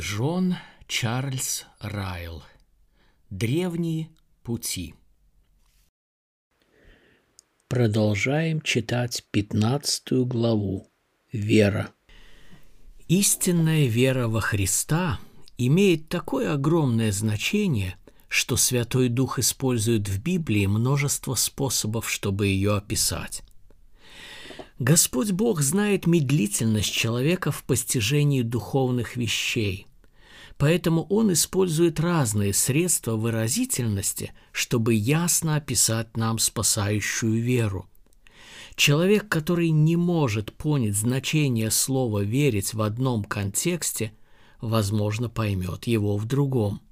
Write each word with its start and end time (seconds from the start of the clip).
Джон 0.00 0.56
Чарльз 0.86 1.66
Райл. 1.78 2.42
Древние 3.28 4.08
пути. 4.42 4.94
Продолжаем 7.68 8.62
читать 8.62 9.26
пятнадцатую 9.30 10.24
главу. 10.24 10.88
Вера. 11.30 11.90
Истинная 13.08 13.88
вера 13.88 14.26
во 14.28 14.40
Христа 14.40 15.20
имеет 15.58 16.08
такое 16.08 16.54
огромное 16.54 17.12
значение, 17.12 17.96
что 18.28 18.56
Святой 18.56 19.10
Дух 19.10 19.38
использует 19.38 20.08
в 20.08 20.22
Библии 20.22 20.64
множество 20.64 21.34
способов, 21.34 22.08
чтобы 22.08 22.46
ее 22.46 22.74
описать. 22.74 23.42
Господь 24.78 25.32
Бог 25.32 25.60
знает 25.60 26.06
медлительность 26.06 26.90
человека 26.90 27.52
в 27.52 27.64
постижении 27.64 28.40
духовных 28.40 29.16
вещей, 29.16 29.86
поэтому 30.60 31.06
Он 31.08 31.32
использует 31.32 31.98
разные 31.98 32.52
средства 32.52 33.16
выразительности, 33.16 34.32
чтобы 34.52 34.94
ясно 34.94 35.56
описать 35.56 36.16
нам 36.16 36.38
спасающую 36.38 37.42
веру. 37.42 37.88
Человек, 38.76 39.28
который 39.28 39.70
не 39.70 39.96
может 39.96 40.52
понять 40.52 40.94
значение 40.94 41.70
слова 41.70 42.22
«верить» 42.22 42.74
в 42.74 42.82
одном 42.82 43.24
контексте, 43.24 44.12
возможно, 44.60 45.28
поймет 45.30 45.86
его 45.86 46.16
в 46.18 46.26
другом. 46.26 46.82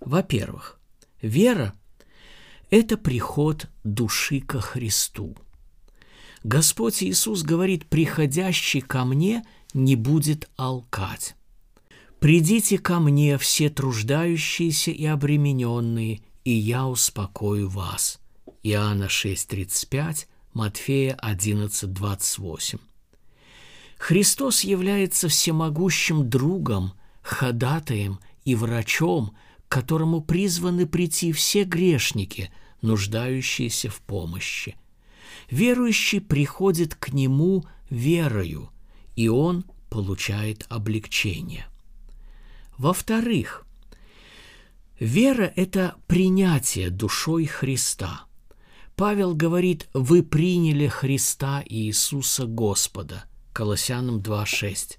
Во-первых, 0.00 0.80
вера– 1.22 1.74
это 2.70 2.98
приход 2.98 3.70
души 3.84 4.40
ко 4.40 4.60
Христу– 4.60 5.36
Господь 6.42 7.02
Иисус 7.02 7.42
говорит, 7.42 7.86
приходящий 7.86 8.80
ко 8.80 9.04
мне 9.04 9.44
не 9.74 9.94
будет 9.94 10.48
алкать. 10.56 11.36
«Придите 12.20 12.78
ко 12.78 13.00
мне, 13.00 13.38
все 13.38 13.70
труждающиеся 13.70 14.90
и 14.90 15.04
обремененные, 15.06 16.20
и 16.44 16.52
я 16.52 16.86
успокою 16.86 17.68
вас». 17.68 18.20
Иоанна 18.62 19.08
6:35, 19.08 20.26
Матфея 20.52 21.18
11:28. 21.22 22.78
Христос 23.98 24.60
является 24.62 25.28
всемогущим 25.28 26.28
другом, 26.28 26.92
ходатаем 27.22 28.20
и 28.44 28.54
врачом, 28.54 29.32
к 29.68 29.72
которому 29.72 30.20
призваны 30.20 30.86
прийти 30.86 31.32
все 31.32 31.64
грешники, 31.64 32.50
нуждающиеся 32.82 33.90
в 33.90 34.00
помощи– 34.02 34.76
Верующий 35.50 36.20
приходит 36.20 36.94
к 36.94 37.12
нему 37.12 37.64
верою, 37.88 38.70
и 39.16 39.28
он 39.28 39.64
получает 39.88 40.64
облегчение. 40.68 41.66
Во-вторых, 42.80 43.66
вера– 44.98 45.52
это 45.56 45.96
принятие 46.06 46.88
душой 46.88 47.44
Христа. 47.44 48.24
Павел 48.96 49.34
говорит, 49.34 49.90
вы 49.92 50.22
приняли 50.22 50.86
Христа 50.86 51.62
Иисуса 51.68 52.46
Господа. 52.46 53.24
Колоссянам 53.52 54.20
2.6. 54.20 54.96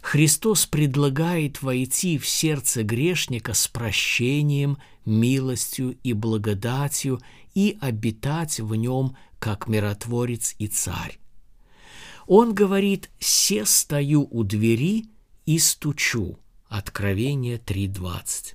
Христос 0.00 0.64
предлагает 0.64 1.60
войти 1.60 2.16
в 2.16 2.26
сердце 2.26 2.82
грешника 2.82 3.52
с 3.52 3.68
прощением, 3.68 4.78
милостью 5.04 5.98
и 6.02 6.14
благодатью 6.14 7.20
и 7.52 7.76
обитать 7.82 8.58
в 8.58 8.74
нем 8.74 9.18
как 9.38 9.68
миротворец 9.68 10.54
и 10.58 10.66
царь. 10.66 11.18
Он 12.26 12.54
говорит 12.54 13.10
«се 13.18 13.66
стою 13.66 14.26
у 14.30 14.44
двери 14.44 15.10
и 15.44 15.58
стучу» 15.58 16.38
Откровение 16.72 17.58
3.20. 17.58 18.54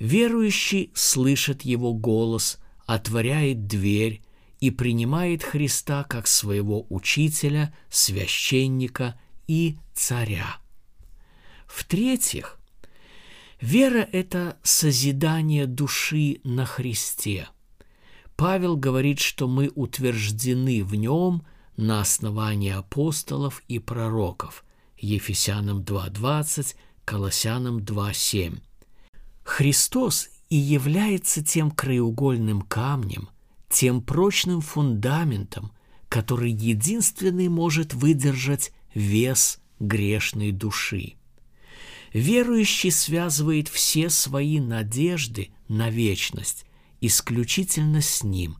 Верующий 0.00 0.90
слышит 0.92 1.62
его 1.62 1.94
голос, 1.94 2.58
отворяет 2.84 3.68
дверь 3.68 4.22
и 4.58 4.72
принимает 4.72 5.44
Христа 5.44 6.02
как 6.02 6.26
своего 6.26 6.84
учителя, 6.90 7.72
священника 7.88 9.20
и 9.46 9.78
царя. 9.94 10.56
В-третьих, 11.68 12.58
вера– 13.60 14.08
это 14.12 14.58
созидание 14.64 15.66
души 15.66 16.40
на 16.42 16.66
Христе– 16.66 17.48
Павел 18.36 18.76
говорит, 18.76 19.20
что 19.20 19.46
мы 19.46 19.70
утверждены 19.72 20.82
в 20.82 20.96
нем 20.96 21.46
на 21.76 22.00
основании 22.00 22.72
апостолов 22.72 23.62
и 23.68 23.78
пророков. 23.78 24.64
Ефесянам 24.98 25.82
2.20, 25.82 26.74
Колоссянам 27.04 27.78
2.7. 27.78 28.60
Христос 29.44 30.28
и 30.48 30.56
является 30.56 31.44
тем 31.44 31.70
краеугольным 31.70 32.62
камнем, 32.62 33.28
тем 33.68 34.02
прочным 34.02 34.60
фундаментом, 34.60 35.72
который 36.08 36.52
единственный 36.52 37.48
может 37.48 37.94
выдержать 37.94 38.72
вес 38.94 39.60
грешной 39.80 40.52
души. 40.52 41.14
Верующий 42.12 42.90
связывает 42.90 43.68
все 43.68 44.10
свои 44.10 44.60
надежды 44.60 45.50
на 45.68 45.88
вечность 45.88 46.66
исключительно 47.00 48.00
с 48.02 48.22
Ним. 48.22 48.58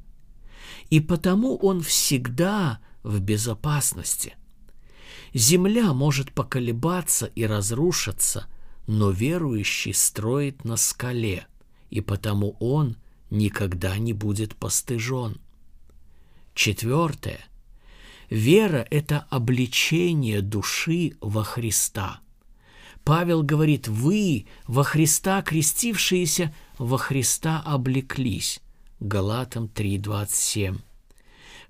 И 0.91 1.00
потому 1.00 1.56
Он 1.56 1.82
всегда 1.82 2.80
в 3.03 3.20
безопасности. 3.20 4.34
Земля 5.34 5.93
может 5.93 6.32
поколебаться 6.32 7.26
и 7.26 7.47
разрушиться, 7.47 8.47
но 8.87 9.10
верующий 9.10 9.94
строит 9.94 10.65
на 10.65 10.76
скале, 10.76 11.47
и 11.91 12.00
потому 12.00 12.56
он 12.60 12.97
никогда 13.31 13.97
не 13.97 14.12
будет 14.12 14.54
постыжен. 14.56 15.41
Четвертое. 16.54 17.41
Вера– 18.28 18.87
это 18.91 19.26
обличение 19.31 20.42
души 20.42 21.16
во 21.21 21.44
Христа. 21.44 22.21
Павел 23.04 23.42
говорит, 23.42 23.88
вы, 23.88 24.47
во 24.66 24.84
Христа 24.84 25.42
крестившиеся, 25.42 26.54
во 26.78 26.98
Христа 26.98 27.62
облеклись. 27.65 28.60
Галатам 29.00 29.65
3.27. 29.65 30.78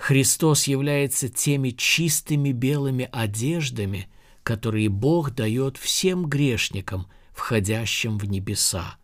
Христос 0.02 0.64
является 0.66 1.28
теми 1.28 1.70
чистыми 1.70 2.50
белыми 2.50 3.08
одеждами, 3.12 4.08
которые 4.42 4.88
Бог 4.88 5.30
дает 5.30 5.76
всем 5.76 6.26
грешникам, 6.26 7.06
входящим 7.32 8.18
в 8.18 8.24
небеса. 8.24 8.96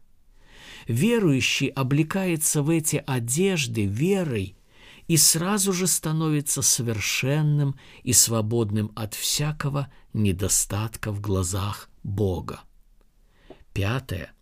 Верующий 0.88 1.68
облекается 1.68 2.64
в 2.64 2.70
эти 2.70 3.00
одежды 3.06 3.84
верой 3.86 4.56
и 5.06 5.16
сразу 5.16 5.72
же 5.72 5.86
становится 5.86 6.62
совершенным 6.62 7.78
и 8.02 8.12
свободным 8.12 8.90
от 8.96 9.14
всякого 9.14 9.92
недостатка 10.12 11.12
в 11.12 11.20
глазах 11.20 11.90
Бога. 12.02 12.62
Пятое. 13.72 14.32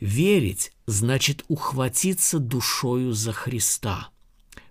Верить 0.00 0.72
значит 0.86 1.44
ухватиться 1.46 2.40
душою 2.40 3.12
за 3.12 3.32
Христа. 3.32 4.10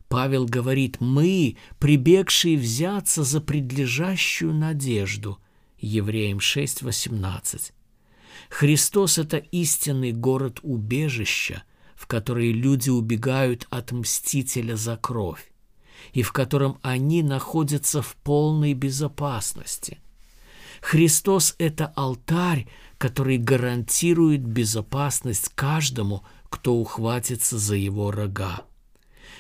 Павел 0.09 0.45
говорит, 0.45 0.97
мы, 0.99 1.57
прибегшие 1.79 2.57
взяться 2.57 3.23
за 3.23 3.41
предлежащую 3.41 4.53
надежду. 4.53 5.39
Евреям 5.79 6.39
6.18. 6.39 7.71
Христос– 8.49 9.17
это 9.19 9.37
истинный 9.37 10.11
город 10.11 10.59
убежища, 10.63 11.63
в 11.95 12.07
который 12.07 12.51
люди 12.51 12.89
убегают 12.89 13.67
от 13.69 13.91
мстителя 13.91 14.75
за 14.75 14.95
кровь, 14.97 15.51
и 16.13 16.21
в 16.21 16.31
котором 16.31 16.79
они 16.81 17.23
находятся 17.23 18.01
в 18.01 18.15
полной 18.17 18.73
безопасности– 18.73 19.99
Христос– 20.81 21.55
это 21.57 21.87
алтарь, 21.95 22.67
который 22.97 23.37
гарантирует 23.37 24.45
безопасность 24.45 25.49
каждому, 25.55 26.23
кто 26.49 26.75
ухватится 26.75 27.57
за 27.57 27.75
его 27.75 28.11
рога. 28.11 28.61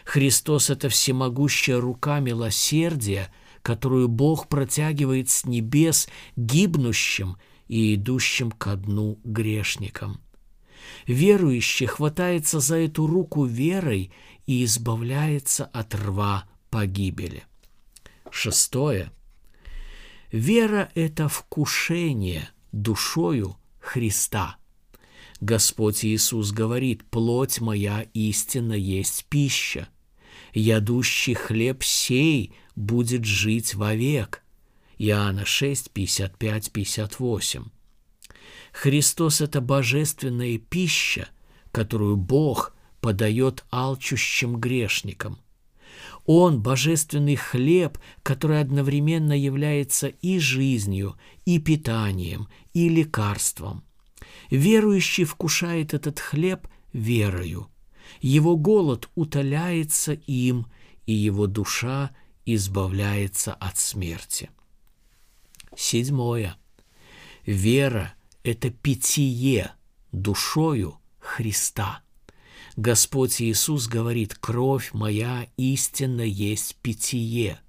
Христос– 0.07 0.69
это 0.71 0.87
всемогущая 0.87 1.81
рука 1.81 2.21
милосердия, 2.21 3.29
которую 3.61 4.07
Бог 4.07 4.47
протягивает 4.47 5.29
с 5.29 5.43
небес 5.43 6.07
гибнущим 6.37 7.35
и 7.67 7.95
идущим 7.95 8.51
ко 8.51 8.77
дну 8.77 9.19
грешникам. 9.25 10.21
Верующий 11.07 11.87
хватается 11.87 12.61
за 12.61 12.77
эту 12.77 13.05
руку 13.05 13.43
верой 13.43 14.13
и 14.45 14.63
избавляется 14.63 15.65
от 15.65 15.93
рва 15.93 16.45
погибели. 16.69 17.43
Шестое– 18.31 19.11
Вера– 20.31 20.89
это 20.95 21.27
вкушение 21.27 22.49
душою 22.71 23.57
Христа. 23.79 24.55
Господь 25.41 26.05
Иисус 26.05 26.51
говорит, 26.51 27.03
«Плоть 27.09 27.59
моя 27.59 28.05
истинно 28.13 28.73
есть 28.73 29.25
пища. 29.25 29.89
Ядущий 30.57 31.35
хлеб 31.35 31.83
сей 31.83 32.53
будет 32.75 33.25
жить 33.25 33.75
вовек». 33.75 34.43
Иоанна 34.97 35.45
6, 35.45 35.91
55, 35.91 36.71
58. 36.71 37.65
Христос– 38.73 39.41
это 39.41 39.61
божественная 39.61 40.57
пища, 40.57 41.29
которую 41.71 42.17
Бог 42.17 42.75
подает 43.01 43.65
алчущим 43.71 44.57
грешникам. 44.59 45.37
Он– 46.25 46.59
божественный 46.63 47.35
хлеб, 47.35 47.99
который 48.23 48.59
одновременно 48.59 49.39
является 49.39 50.07
и 50.07 50.39
жизнью, 50.39 51.15
и 51.45 51.59
питанием, 51.59 52.47
и 52.73 52.89
лекарством. 52.89 53.83
Верующий 54.49 55.23
вкушает 55.23 55.93
этот 55.93 56.19
хлеб 56.19 56.67
верою. 56.93 57.69
Его 58.21 58.57
голод 58.57 59.09
утоляется 59.15 60.13
им, 60.13 60.67
и 61.05 61.13
его 61.13 61.47
душа 61.47 62.11
избавляется 62.45 63.53
от 63.53 63.77
смерти. 63.77 64.49
Седьмое. 65.75 66.55
Вера– 67.45 68.13
это 68.43 68.69
питье 68.69 69.71
душою 70.11 70.99
Христа. 71.19 72.01
Господь 72.75 73.41
Иисус 73.41 73.87
говорит, 73.87 74.35
«Кровь 74.35 74.93
моя 74.93 75.47
истинно 75.57 76.21
есть 76.21 76.75
питье». 76.75 77.59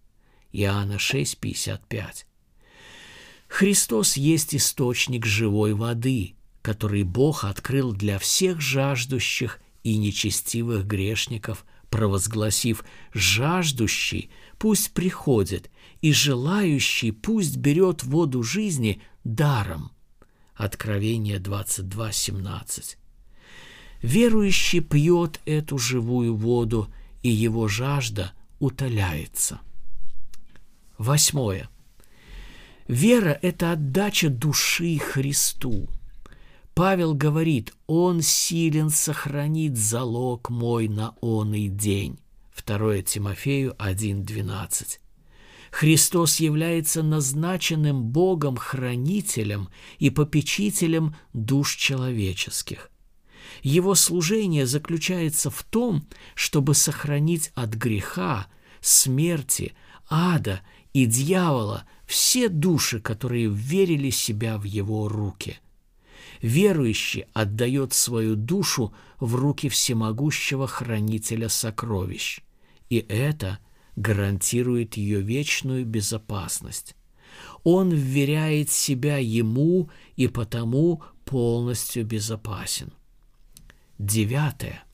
Иоанна 0.52 0.94
6,55. 0.94 2.24
Христос 3.48 4.16
есть 4.16 4.54
источник 4.54 5.24
живой 5.24 5.74
воды, 5.74 6.34
который 6.62 7.02
Бог 7.02 7.44
открыл 7.44 7.92
для 7.92 8.18
всех 8.18 8.60
жаждущих 8.60 9.60
и 9.82 9.96
нечестивых 9.96 10.86
грешников, 10.86 11.64
провозгласив 11.90 12.84
«жаждущий 13.12 14.30
пусть 14.58 14.92
приходит, 14.92 15.70
и 16.00 16.12
желающий 16.12 17.12
пусть 17.12 17.56
берет 17.56 18.02
воду 18.04 18.42
жизни 18.42 19.00
даром». 19.24 19.92
Откровение 20.54 21.38
22.17. 21.38 22.96
Верующий 24.02 24.80
пьет 24.80 25.40
эту 25.44 25.78
живую 25.78 26.36
воду, 26.36 26.92
и 27.22 27.30
его 27.30 27.68
жажда 27.68 28.32
утоляется. 28.58 29.60
Восьмое. 30.98 31.68
Вера– 32.88 33.38
это 33.42 33.72
отдача 33.72 34.30
души 34.30 34.98
Христу. 34.98 35.88
Павел 36.78 37.12
говорит, 37.12 37.74
«Он 37.88 38.22
силен 38.22 38.90
сохранить 38.90 39.76
залог 39.76 40.48
мой 40.48 40.86
на 40.86 41.16
оный 41.20 41.66
день». 41.66 42.20
2 42.64 43.02
Тимофею 43.02 43.74
1.12. 43.80 45.00
Христос 45.72 46.38
является 46.38 47.02
назначенным 47.02 48.04
Богом 48.04 48.56
хранителем 48.56 49.70
и 49.98 50.10
попечителем 50.10 51.16
душ 51.32 51.74
человеческих. 51.74 52.92
Его 53.64 53.96
служение 53.96 54.64
заключается 54.64 55.50
в 55.50 55.64
том, 55.64 56.06
чтобы 56.36 56.74
сохранить 56.74 57.50
от 57.56 57.70
греха, 57.70 58.46
смерти, 58.80 59.74
ада 60.08 60.60
и 60.92 61.06
дьявола 61.06 61.88
все 62.06 62.48
души, 62.48 63.00
которые 63.00 63.48
верили 63.48 64.10
себя 64.10 64.58
в 64.58 64.62
его 64.62 65.08
руки. 65.08 65.58
Верующий 66.40 67.26
отдает 67.32 67.92
свою 67.92 68.36
душу 68.36 68.94
в 69.18 69.34
руки 69.34 69.68
всемогущего 69.68 70.66
хранителя 70.66 71.48
сокровищ, 71.48 72.40
и 72.88 72.98
это 73.08 73.58
гарантирует 73.96 74.96
ее 74.96 75.20
вечную 75.20 75.84
безопасность. 75.84 76.94
Он 77.64 77.90
вверяет 77.90 78.70
себя 78.70 79.18
ему 79.18 79.90
и 80.16 80.28
потому 80.28 81.02
полностью 81.24 82.06
безопасен. 82.06 82.92
Девятое 83.98 84.84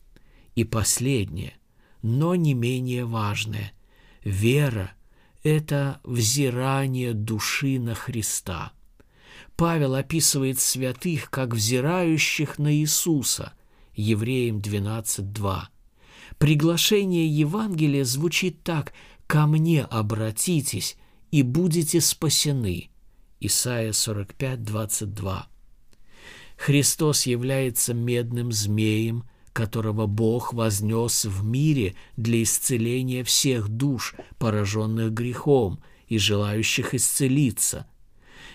и 0.54 0.64
последнее, 0.64 1.54
но 2.02 2.34
не 2.34 2.54
менее 2.54 3.04
важное– 3.04 3.72
вера– 4.24 4.92
это 5.42 6.00
взирание 6.04 7.12
души 7.12 7.78
на 7.78 7.94
Христа. 7.94 8.72
Павел 9.56 9.94
описывает 9.94 10.58
святых 10.58 11.30
как 11.30 11.54
взирающих 11.54 12.58
на 12.58 12.74
Иисуса, 12.74 13.52
Евреям 13.94 14.58
12.2. 14.58 15.62
Приглашение 16.38 17.28
Евангелия 17.28 18.04
звучит 18.04 18.62
так 18.62 18.92
«Ко 19.26 19.46
мне 19.46 19.82
обратитесь, 19.82 20.96
и 21.30 21.42
будете 21.42 22.00
спасены» 22.00 22.90
Исайя 23.40 23.90
45.22. 23.92 25.44
Христос 26.56 27.26
является 27.26 27.94
медным 27.94 28.52
змеем, 28.52 29.24
которого 29.52 30.06
Бог 30.06 30.52
вознес 30.52 31.24
в 31.24 31.44
мире 31.44 31.94
для 32.16 32.42
исцеления 32.42 33.22
всех 33.22 33.68
душ, 33.68 34.14
пораженных 34.38 35.12
грехом 35.12 35.82
и 36.08 36.18
желающих 36.18 36.94
исцелиться. 36.94 37.86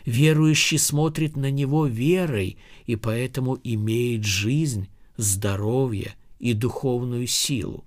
Верующий 0.05 0.77
смотрит 0.77 1.35
на 1.35 1.51
него 1.51 1.85
верой 1.85 2.57
и 2.85 2.95
поэтому 2.95 3.59
имеет 3.63 4.23
жизнь, 4.23 4.89
здоровье 5.17 6.15
и 6.39 6.53
духовную 6.53 7.27
силу. 7.27 7.85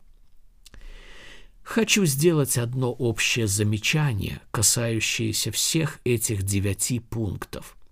Хочу 1.63 2.05
сделать 2.05 2.59
одно 2.59 2.93
общее 2.93 3.47
замечание, 3.47 4.41
касающееся 4.51 5.53
всех 5.53 6.01
этих 6.05 6.43
девяти 6.43 6.99
пунктов– 6.99 7.77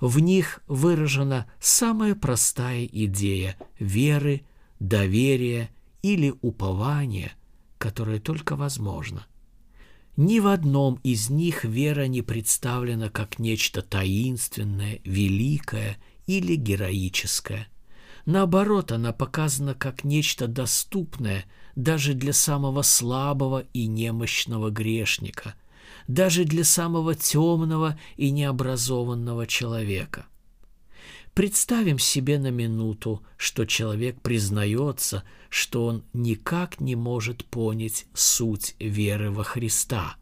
в 0.00 0.18
них 0.18 0.60
выражена 0.66 1.46
самая 1.60 2.14
простая 2.14 2.84
идея 2.84 3.56
веры, 3.78 4.42
доверия 4.78 5.70
или 6.02 6.34
упования, 6.42 7.32
которое 7.78 8.20
только 8.20 8.56
возможно. 8.56 9.26
Ни 10.16 10.40
в 10.40 10.46
одном 10.46 10.98
из 11.02 11.28
них 11.28 11.64
вера 11.64 12.06
не 12.06 12.22
представлена 12.22 13.10
как 13.10 13.38
нечто 13.38 13.82
таинственное, 13.82 15.00
великое 15.04 15.98
или 16.26 16.54
героическое. 16.54 17.68
Наоборот, 18.24 18.92
она 18.92 19.12
показана 19.12 19.74
как 19.74 20.04
нечто 20.04 20.46
доступное 20.46 21.44
даже 21.74 22.14
для 22.14 22.32
самого 22.32 22.82
слабого 22.82 23.64
и 23.72 23.86
немощного 23.86 24.70
грешника– 24.70 25.54
даже 26.08 26.44
для 26.44 26.64
самого 26.64 27.14
темного 27.14 27.98
и 28.16 28.30
необразованного 28.30 29.46
человека. 29.46 30.26
Представим 31.36 31.98
себе 31.98 32.38
на 32.38 32.50
минуту, 32.50 33.22
что 33.36 33.66
человек 33.66 34.22
признается, 34.22 35.22
что 35.50 35.84
он 35.84 36.02
никак 36.14 36.80
не 36.80 36.96
может 36.96 37.44
понять 37.44 38.06
суть 38.14 38.74
веры 38.78 39.30
во 39.30 39.44
Христа. 39.44 40.16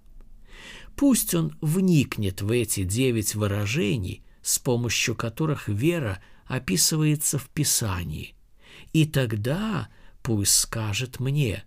Пусть 0.97 1.33
он 1.37 1.57
вникнет 1.61 2.43
в 2.43 2.51
эти 2.51 2.83
девять 2.83 3.37
выражений, 3.37 4.25
с 4.43 4.59
помощью 4.59 5.15
которых 5.15 5.69
вера 5.69 6.21
описывается 6.47 7.39
в 7.39 7.49
Писании, 7.49 8.35
и 8.93 9.07
тогда 9.07 9.91
пусть 10.21 10.57
скажет 10.57 11.21
мне, 11.21 11.63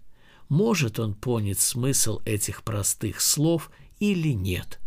может 0.50 1.00
он 1.00 1.14
понять 1.14 1.62
смысл 1.62 2.20
этих 2.26 2.64
простых 2.64 3.22
слов 3.22 3.72
или 4.00 4.34
нет. 4.34 4.82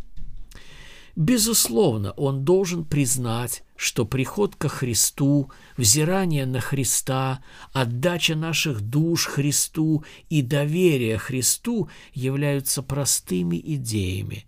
Безусловно, 1.16 2.12
он 2.12 2.44
должен 2.44 2.84
признать, 2.84 3.64
что 3.76 4.04
приход 4.06 4.56
ко 4.56 4.68
Христу, 4.68 5.50
взирание 5.76 6.46
на 6.46 6.60
Христа, 6.60 7.42
отдача 7.72 8.36
наших 8.36 8.80
душ 8.80 9.26
Христу 9.26 10.04
и 10.28 10.42
доверие 10.42 11.18
Христу 11.18 11.88
являются 12.12 12.82
простыми 12.82 13.60
идеями. 13.62 14.46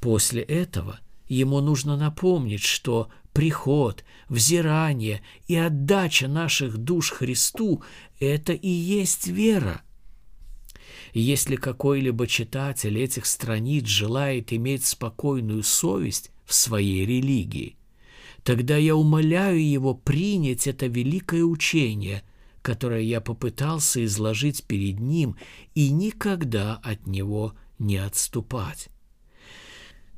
После 0.00 0.42
этого 0.42 1.00
ему 1.26 1.60
нужно 1.60 1.96
напомнить, 1.96 2.62
что 2.62 3.08
приход, 3.32 4.04
взирание 4.28 5.22
и 5.46 5.56
отдача 5.56 6.28
наших 6.28 6.76
душ 6.76 7.12
Христу– 7.12 7.82
это 8.20 8.52
и 8.52 8.68
есть 8.68 9.26
вера– 9.26 9.82
если 11.12 11.56
какой-либо 11.56 12.26
читатель 12.26 12.98
этих 12.98 13.26
страниц 13.26 13.86
желает 13.86 14.52
иметь 14.52 14.84
спокойную 14.84 15.62
совесть 15.62 16.30
в 16.44 16.54
своей 16.54 17.06
религии, 17.06 17.76
тогда 18.42 18.76
я 18.76 18.96
умоляю 18.96 19.66
его 19.66 19.94
принять 19.94 20.66
это 20.66 20.86
великое 20.86 21.44
учение, 21.44 22.22
которое 22.62 23.02
я 23.02 23.20
попытался 23.20 24.04
изложить 24.04 24.64
перед 24.64 25.00
ним, 25.00 25.36
и 25.74 25.90
никогда 25.90 26.76
от 26.76 27.06
него 27.06 27.54
не 27.78 27.96
отступать. 27.96 28.88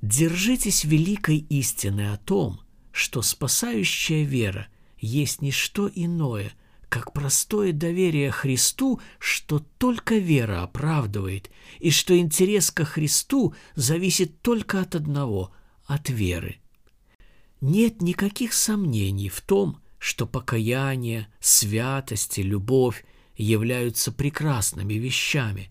Держитесь 0.02 0.84
великой 0.84 1.38
истины 1.50 2.12
о 2.12 2.16
том, 2.16 2.60
что 2.92 3.22
спасающая 3.22 4.24
вера 4.24 4.68
есть 4.98 5.42
не 5.42 5.50
что 5.50 5.90
иное, 5.94 6.52
как 6.90 7.12
простое 7.14 7.72
доверие 7.72 8.30
Христу, 8.30 9.00
что 9.18 9.60
только 9.78 10.16
вера 10.16 10.62
оправдывает, 10.62 11.50
и 11.78 11.90
что 11.90 12.18
интерес 12.18 12.70
ко 12.70 12.84
Христу 12.84 13.54
зависит 13.76 14.42
только 14.42 14.80
от 14.80 14.94
одного– 14.94 15.52
от 15.86 16.10
веры. 16.10 16.60
Нет 17.60 18.02
никаких 18.02 18.52
сомнений 18.52 19.28
в 19.28 19.40
том, 19.40 19.80
что 19.98 20.26
покаяние, 20.26 21.28
святость 21.40 22.38
и 22.38 22.42
любовь 22.42 23.04
являются 23.36 24.12
прекрасными 24.12 24.94
вещами. 24.94 25.70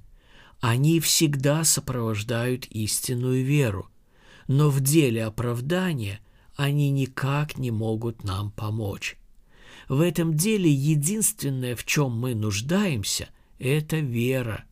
Они 0.62 1.00
всегда 1.00 1.64
сопровождают 1.64 2.66
истинную 2.66 3.46
веру, 3.46 3.90
но 4.48 4.70
в 4.70 4.82
деле 4.82 5.26
оправдания 5.26 6.20
они 6.56 6.90
никак 6.90 7.58
не 7.58 7.72
могут 7.72 8.24
нам 8.24 8.52
помочь. 8.52 9.19
В 9.90 10.02
этом 10.02 10.36
деле 10.36 10.72
единственное, 10.72 11.76
в 11.76 11.84
чем 11.84 12.12
мы 12.12 12.36
нуждаемся, 12.36 13.30
это 13.58 13.98
вера. 13.98 14.66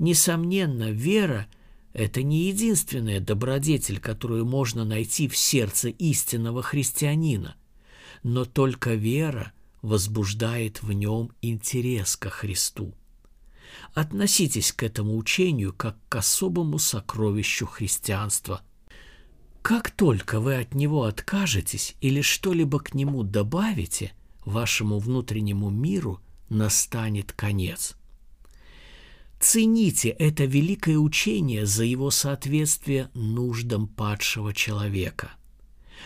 Несомненно, 0.00 0.90
вера– 0.90 1.46
это 1.92 2.24
не 2.24 2.48
единственная 2.48 3.20
добродетель, 3.20 4.00
которую 4.00 4.44
можно 4.44 4.84
найти 4.84 5.28
в 5.28 5.36
сердце 5.36 5.90
истинного 5.90 6.60
христианина, 6.60 7.54
но 8.24 8.44
только 8.44 8.94
вера 8.94 9.52
возбуждает 9.80 10.82
в 10.82 10.92
нем 10.92 11.30
интерес 11.40 12.16
ко 12.16 12.28
Христу. 12.28 12.94
Относитесь 13.94 14.72
к 14.72 14.82
этому 14.82 15.16
учению 15.16 15.72
как 15.72 15.96
к 16.08 16.16
особому 16.16 16.80
сокровищу 16.80 17.66
христианства. 17.66 18.62
Как 19.62 19.92
только 19.92 20.40
вы 20.40 20.56
от 20.56 20.74
него 20.74 21.04
откажетесь 21.04 21.94
или 22.00 22.22
что-либо 22.22 22.80
к 22.80 22.94
нему 22.94 23.22
добавите, 23.22 24.12
вашему 24.44 24.98
внутреннему 24.98 25.70
миру 25.70 26.20
настанет 26.48 27.32
конец– 27.32 27.96
Цените 29.42 30.10
это 30.10 30.44
великое 30.44 30.98
учение 30.98 31.66
за 31.66 31.82
его 31.82 32.12
соответствие 32.12 33.10
нуждам 33.12 33.88
падшего 33.88 34.54
человека. 34.54 35.32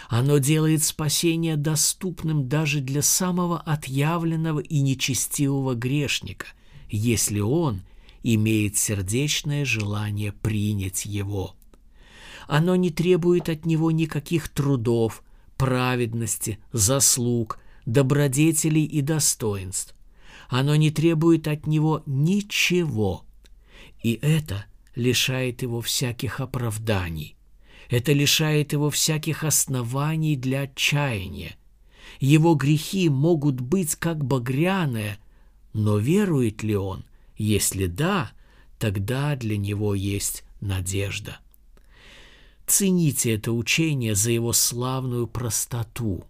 Оно 0.09 0.39
делает 0.39 0.83
спасение 0.83 1.57
доступным 1.57 2.49
даже 2.49 2.81
для 2.81 3.03
самого 3.03 3.61
отъявленного 3.61 4.61
и 4.61 4.81
нечестивого 4.81 5.75
грешника, 5.75 6.47
если 6.89 7.41
он 7.41 7.83
имеет 8.23 8.79
сердечное 8.79 9.67
желание 9.67 10.33
принять 10.33 11.05
его. 11.05 11.57
Оно 12.49 12.75
не 12.75 12.89
требует 12.89 13.51
от 13.51 13.67
него 13.67 13.91
никаких 13.91 14.49
трудов, 14.49 15.23
праведности, 15.59 16.59
заслуг, 16.73 17.59
добродетелей 17.87 18.85
и 18.85 19.01
достоинств. 19.01 19.95
Оно 20.49 20.77
не 20.77 20.91
требует 20.91 21.49
от 21.49 21.67
него 21.67 22.03
ничего– 22.07 23.23
и 24.07 24.21
это 24.23 24.67
лишает 24.95 25.63
его 25.63 25.81
всяких 25.81 26.39
оправданий. 26.39 27.37
Это 27.89 28.13
лишает 28.13 28.73
его 28.73 28.89
всяких 28.89 29.43
оснований 29.43 30.37
для 30.37 30.63
отчаяния. 30.63 31.57
Его 32.21 32.55
грехи 32.55 33.09
могут 33.09 33.61
быть 33.61 33.97
как 33.97 34.25
багряные, 34.25 35.19
но 35.73 35.99
верует 35.99 36.63
ли 36.63 36.77
он? 36.77 37.05
Если 37.37 37.87
да, 37.87 38.31
тогда 38.79 39.35
для 39.35 39.57
него 39.57 39.95
есть 39.95 40.45
надежда. 40.61 41.39
Цените 42.67 43.35
это 43.35 43.51
учение 43.51 44.15
за 44.15 44.31
его 44.31 44.53
славную 44.53 45.27
простоту. 45.27 46.25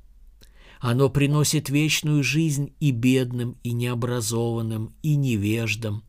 Оно 0.86 1.10
приносит 1.10 1.68
вечную 1.68 2.22
жизнь 2.22 2.72
и 2.78 2.92
бедным, 2.92 3.56
и 3.64 3.72
необразованным, 3.72 4.94
и 5.02 5.16
невеждам, 5.16 6.04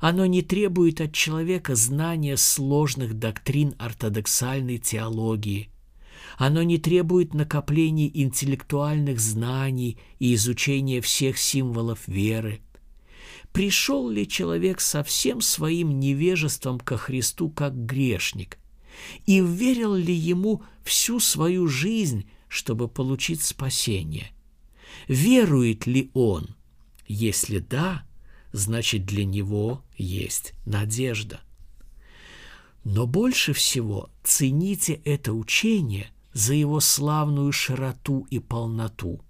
оно 0.00 0.26
не 0.26 0.42
требует 0.42 1.00
от 1.00 1.14
человека 1.14 1.76
знания 1.76 2.36
сложных 2.36 3.14
доктрин 3.14 3.76
ортодоксальной 3.78 4.78
теологии. 4.78 5.70
Оно 6.38 6.64
не 6.64 6.78
требует 6.78 7.34
накопления 7.34 8.10
интеллектуальных 8.12 9.20
знаний 9.20 9.96
и 10.18 10.34
изучения 10.34 11.00
всех 11.00 11.38
символов 11.38 12.08
веры. 12.08 12.62
Пришел 13.52 14.10
ли 14.10 14.26
человек 14.26 14.80
со 14.80 15.04
всем 15.04 15.40
своим 15.40 16.00
невежеством 16.00 16.80
ко 16.80 16.96
Христу 16.96 17.48
как 17.48 17.76
грешник? 17.86 18.58
И 19.26 19.40
верил 19.40 19.94
ли 19.94 20.12
ему 20.12 20.64
всю 20.82 21.20
свою 21.20 21.68
жизнь, 21.68 22.26
чтобы 22.50 22.88
получить 22.88 23.42
спасение? 23.42 24.32
Верует 25.08 25.86
ли 25.86 26.10
он? 26.12 26.56
Если 27.06 27.60
да, 27.60 28.04
значит 28.52 29.06
для 29.06 29.24
него 29.24 29.82
есть 29.96 30.52
надежда. 30.66 31.40
Но 32.84 33.06
больше 33.06 33.52
всего 33.52 34.10
цените 34.24 35.00
это 35.04 35.32
учение 35.32 36.10
за 36.32 36.54
его 36.54 36.80
славную 36.80 37.52
широту 37.52 38.26
и 38.30 38.40
полноту. 38.40 39.20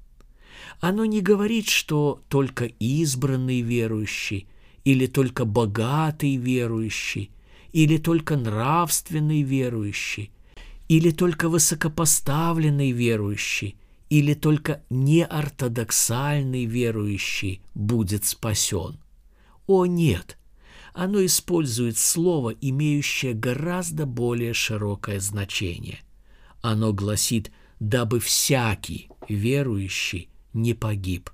Оно 0.81 1.05
не 1.05 1.21
говорит, 1.21 1.69
что 1.69 2.23
только 2.29 2.65
избранный 2.65 3.61
верующий, 3.61 4.49
или 4.85 5.07
только 5.07 5.45
богатый 5.45 6.37
верующий, 6.37 7.31
или 7.73 7.99
только 7.99 8.37
нравственный 8.37 9.43
верующий, 9.43 10.31
или 10.90 11.11
только 11.11 11.49
высокопоставленный 11.49 12.90
верующий, 12.90 13.76
или 14.09 14.35
только 14.35 14.82
неортодоксальный 14.90 16.64
верующий 16.64 17.62
будет 17.75 18.25
спасен– 18.25 18.99
о 19.70 19.87
нет! 19.87 20.37
Оно 20.94 21.25
использует 21.25 21.97
слово, 21.97 22.50
имеющее 22.61 23.35
гораздо 23.35 24.04
более 24.04 24.52
широкое 24.52 25.20
значение. 25.20 26.00
Оно 26.61 26.92
гласит 26.92 27.52
«дабы 27.78 28.18
всякий 28.18 29.09
верующий 29.28 30.28
не 30.52 30.75
погиб». 30.75 31.30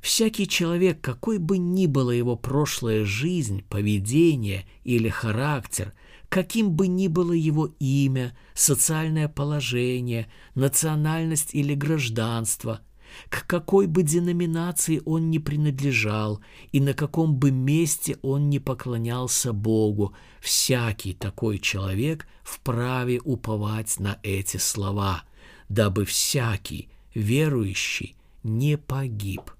Всякий 0.00 0.48
человек, 0.48 1.00
какой 1.00 1.38
бы 1.38 1.56
ни 1.56 1.86
была 1.86 2.12
его 2.12 2.34
прошлая 2.34 3.04
жизнь, 3.04 3.62
поведение 3.68 4.66
или 4.82 5.08
характер, 5.08 5.92
каким 6.30 6.72
бы 6.72 6.88
ни 6.88 7.08
было 7.08 7.32
его 7.32 7.66
имя, 7.78 8.34
социальное 8.54 9.28
положение, 9.28 10.32
национальность 10.54 11.50
или 11.54 11.74
гражданство– 11.74 12.80
к 13.28 13.46
какой 13.46 13.86
бы 13.86 14.02
деноминации 14.02 15.02
он 15.04 15.30
ни 15.30 15.38
принадлежал 15.38 16.40
и 16.72 16.80
на 16.80 16.94
каком 16.94 17.34
бы 17.34 17.50
месте 17.50 18.18
он 18.22 18.50
ни 18.50 18.58
поклонялся 18.58 19.52
Богу, 19.52 20.14
всякий 20.40 21.14
такой 21.14 21.58
человек 21.58 22.26
вправе 22.42 23.20
уповать 23.20 23.98
на 23.98 24.18
эти 24.22 24.56
слова, 24.56 25.24
дабы 25.68 26.04
всякий 26.04 26.88
верующий 27.14 28.16
не 28.42 28.76
погиб. 28.78 29.50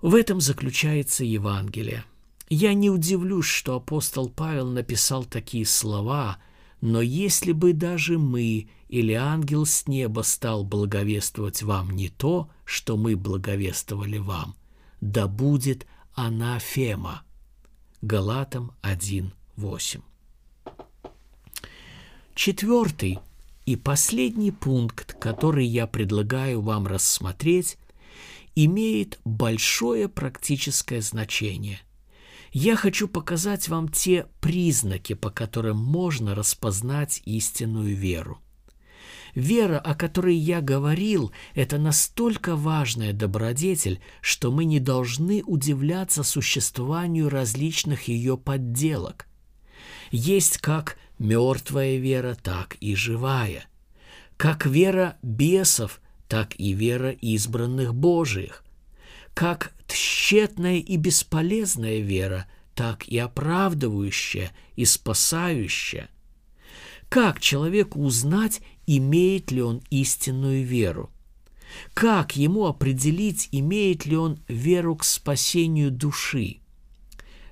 В 0.00 0.14
этом 0.14 0.40
заключается 0.40 1.24
Евангелие. 1.24 2.04
Я 2.48 2.74
не 2.74 2.90
удивлюсь, 2.90 3.46
что 3.46 3.76
апостол 3.76 4.28
Павел 4.28 4.68
написал 4.68 5.24
такие 5.24 5.66
слова– 5.66 6.38
но 6.84 7.00
если 7.00 7.52
бы 7.52 7.72
даже 7.72 8.18
мы 8.18 8.68
или 8.88 9.14
ангел 9.14 9.64
с 9.64 9.88
неба 9.88 10.20
стал 10.20 10.64
благовествовать 10.64 11.62
вам 11.62 11.92
не 11.92 12.10
то, 12.10 12.50
что 12.66 12.98
мы 12.98 13.16
благовествовали 13.16 14.18
вам, 14.18 14.54
да 15.00 15.26
будет 15.26 15.86
анафема. 16.12 17.22
Галатам 18.02 18.72
1.8. 18.82 20.02
Четвертый 22.34 23.18
и 23.64 23.76
последний 23.76 24.50
пункт, 24.50 25.14
который 25.18 25.64
я 25.64 25.86
предлагаю 25.86 26.60
вам 26.60 26.86
рассмотреть, 26.86 27.78
имеет 28.54 29.18
большое 29.24 30.10
практическое 30.10 31.00
значение– 31.00 31.80
я 32.54 32.76
хочу 32.76 33.08
показать 33.08 33.68
вам 33.68 33.88
те 33.88 34.28
признаки, 34.40 35.14
по 35.14 35.28
которым 35.28 35.76
можно 35.76 36.36
распознать 36.36 37.20
истинную 37.24 37.96
веру. 37.96 38.40
Вера, 39.34 39.80
о 39.80 39.96
которой 39.96 40.36
я 40.36 40.60
говорил, 40.60 41.32
это 41.56 41.78
настолько 41.78 42.54
важная 42.54 43.12
добродетель, 43.12 44.00
что 44.20 44.52
мы 44.52 44.66
не 44.66 44.78
должны 44.78 45.42
удивляться 45.42 46.22
существованию 46.22 47.28
различных 47.28 48.06
ее 48.06 48.38
подделок. 48.38 49.26
Есть 50.12 50.58
как 50.58 50.96
мертвая 51.18 51.96
вера, 51.96 52.36
так 52.40 52.76
и 52.76 52.94
живая. 52.94 53.64
Как 54.36 54.64
вера 54.64 55.18
бесов, 55.22 56.00
так 56.28 56.54
и 56.60 56.72
вера 56.72 57.10
избранных 57.10 57.96
Божиих 57.96 58.64
как 59.34 59.72
тщетная 59.86 60.78
и 60.78 60.96
бесполезная 60.96 61.98
вера, 62.00 62.46
так 62.74 63.06
и 63.06 63.18
оправдывающая 63.18 64.50
и 64.76 64.84
спасающая. 64.84 66.08
Как 67.08 67.40
человеку 67.40 68.00
узнать, 68.00 68.60
имеет 68.86 69.50
ли 69.50 69.62
он 69.62 69.82
истинную 69.90 70.64
веру? 70.64 71.10
Как 71.92 72.36
ему 72.36 72.66
определить, 72.66 73.48
имеет 73.52 74.06
ли 74.06 74.16
он 74.16 74.40
веру 74.48 74.96
к 74.96 75.04
спасению 75.04 75.90
души? 75.90 76.58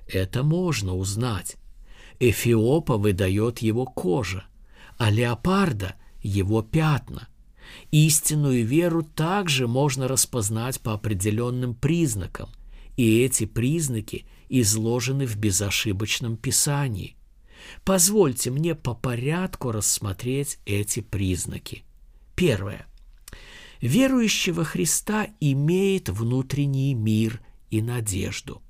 Это 0.07 0.43
можно 0.43 0.95
узнать. 0.95 1.57
Эфиопа 2.19 2.97
выдает 2.97 3.59
его 3.59 3.85
кожа, 3.85 4.45
а 4.97 5.09
леопарда– 5.09 5.95
его 6.23 6.61
пятна. 6.61 7.27
Истинную 7.93 8.65
веру 8.65 9.03
также 9.03 9.67
можно 9.67 10.07
распознать 10.07 10.81
по 10.81 10.93
определенным 10.93 11.75
признакам, 11.75 12.49
и 12.97 13.19
эти 13.19 13.45
признаки 13.45 14.25
изложены 14.49 15.27
в 15.27 15.35
безошибочном 15.35 16.35
Писании. 16.35 17.15
Позвольте 17.85 18.49
мне 18.49 18.73
по 18.73 18.95
порядку 18.95 19.71
рассмотреть 19.71 20.57
эти 20.65 21.01
признаки. 21.01 21.83
Первое. 22.33 22.87
Верующий 23.79 24.53
во 24.53 24.63
Христа 24.63 25.27
имеет 25.39 26.09
внутренний 26.09 26.95
мир 26.95 27.41
и 27.69 27.83
надежду. 27.83 28.63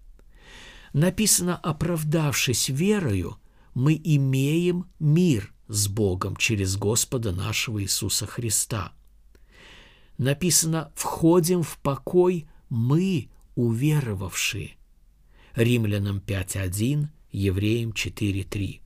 Написано, 0.92 1.56
оправдавшись 1.56 2.68
верою, 2.68 3.38
мы 3.74 3.98
имеем 4.04 4.88
мир 5.00 5.54
с 5.70 5.88
Богом 5.88 6.36
через 6.36 6.76
Господа 6.76 7.32
нашего 7.32 7.82
Иисуса 7.82 8.28
Христа. 8.28 8.92
Написано, 10.18 10.92
входим 10.96 11.64
в 11.64 11.78
покой 11.80 12.48
мы, 12.70 13.30
уверовавшие. 13.56 14.78
Римлянам 15.56 16.22
5.1, 16.26 17.08
Евреям 17.32 17.92
4.3. 17.92 18.80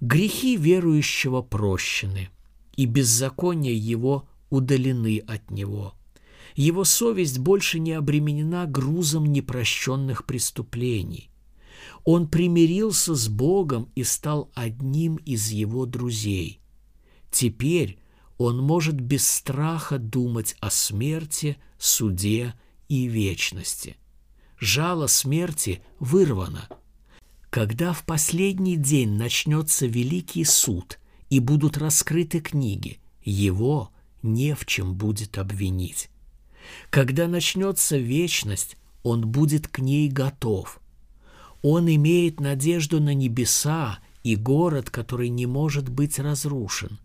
Грехи 0.00 0.56
верующего 0.56 1.42
прощены, 1.42 2.30
и 2.76 2.86
беззакония 2.86 3.72
его 3.72 4.28
удалены 4.50 5.22
от 5.26 5.50
него. 5.50 5.94
Его 6.54 6.84
совесть 6.84 7.38
больше 7.38 7.78
не 7.78 7.92
обременена 7.92 8.66
грузом 8.66 9.26
непрощенных 9.26 10.26
преступлений. 10.26 11.30
Он 12.04 12.28
примирился 12.28 13.14
с 13.14 13.28
Богом 13.28 13.90
и 13.94 14.04
стал 14.04 14.50
одним 14.54 15.16
из 15.16 15.50
его 15.50 15.86
друзей. 15.86 16.60
Теперь 17.30 17.98
он 18.38 18.58
может 18.58 19.00
без 19.00 19.28
страха 19.28 19.98
думать 19.98 20.56
о 20.60 20.70
смерти, 20.70 21.56
суде 21.78 22.54
и 22.88 23.06
вечности. 23.06 23.96
Жало 24.58 25.06
смерти 25.06 25.82
вырвано. 25.98 26.68
Когда 27.50 27.92
в 27.92 28.04
последний 28.04 28.76
день 28.76 29.10
начнется 29.10 29.86
великий 29.86 30.44
суд 30.44 30.98
и 31.30 31.40
будут 31.40 31.76
раскрыты 31.76 32.40
книги, 32.40 33.00
его 33.24 33.90
не 34.22 34.54
в 34.54 34.64
чем 34.66 34.94
будет 34.94 35.38
обвинить. 35.38 36.08
Когда 36.90 37.28
начнется 37.28 37.96
вечность, 37.96 38.76
он 39.02 39.26
будет 39.26 39.68
к 39.68 39.80
ней 39.80 40.08
готов. 40.08 40.80
Он 41.60 41.88
имеет 41.88 42.40
надежду 42.40 43.00
на 43.00 43.14
небеса 43.14 43.98
и 44.22 44.36
город, 44.36 44.90
который 44.90 45.28
не 45.28 45.46
может 45.46 45.88
быть 45.88 46.18
разрушен. 46.18 46.98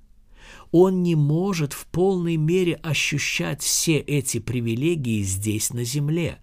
Он 0.71 1.03
не 1.03 1.15
может 1.15 1.73
в 1.73 1.85
полной 1.87 2.37
мере 2.37 2.75
ощущать 2.75 3.61
все 3.61 3.97
эти 3.97 4.39
привилегии 4.39 5.23
здесь 5.23 5.73
на 5.73 5.83
земле. 5.83 6.39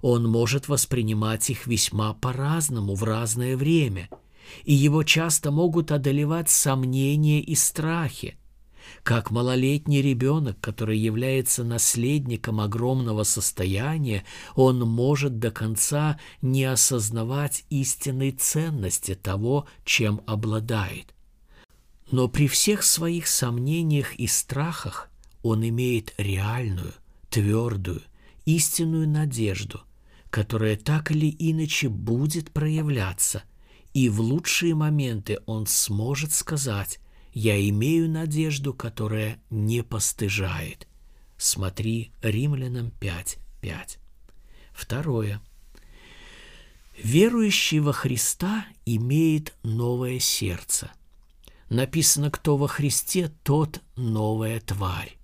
Он 0.00 0.28
может 0.28 0.68
воспринимать 0.68 1.50
их 1.50 1.66
весьма 1.66 2.14
по-разному 2.14 2.94
в 2.94 3.04
разное 3.04 3.56
время, 3.56 4.08
и 4.64 4.74
его 4.74 5.02
часто 5.02 5.50
могут 5.50 5.92
одолевать 5.92 6.50
сомнения 6.50 7.40
и 7.40 7.54
страхи– 7.54 8.36
как 9.02 9.30
малолетний 9.30 10.00
ребенок, 10.00 10.60
который 10.60 10.98
является 10.98 11.64
наследником 11.64 12.60
огромного 12.60 13.24
состояния, 13.24 14.24
он 14.54 14.80
может 14.80 15.38
до 15.38 15.50
конца 15.50 16.20
не 16.40 16.64
осознавать 16.64 17.64
истинной 17.70 18.30
ценности 18.30 19.14
того, 19.14 19.66
чем 19.84 20.20
обладает. 20.26 21.14
Но 22.12 22.28
при 22.28 22.46
всех 22.46 22.82
своих 22.82 23.26
сомнениях 23.26 24.14
и 24.16 24.26
страхах 24.26 25.10
он 25.42 25.66
имеет 25.66 26.12
реальную, 26.18 26.92
твердую, 27.30 28.02
истинную 28.44 29.08
надежду, 29.08 29.80
которая 30.28 30.76
так 30.76 31.10
или 31.10 31.34
иначе 31.38 31.88
будет 31.88 32.52
проявляться, 32.52 33.42
и 33.94 34.10
в 34.10 34.20
лучшие 34.20 34.74
моменты 34.74 35.38
он 35.46 35.66
сможет 35.66 36.32
сказать 36.32 37.00
я 37.32 37.58
имею 37.70 38.10
надежду, 38.10 38.74
которая 38.74 39.40
не 39.48 39.82
постыжает. 39.82 40.86
Смотри 41.38 42.12
Римлянам 42.20 42.92
5.5. 43.00 43.38
5. 43.62 43.98
Второе. 44.74 45.40
Верующий 47.02 47.78
во 47.78 47.94
Христа 47.94 48.66
имеет 48.84 49.54
новое 49.62 50.18
сердце. 50.18 50.90
Написано, 51.72 52.30
кто 52.30 52.56
во 52.56 52.68
Христе, 52.68 53.32
тот 53.42 53.80
новая 53.96 54.60
тварь. 54.60 55.16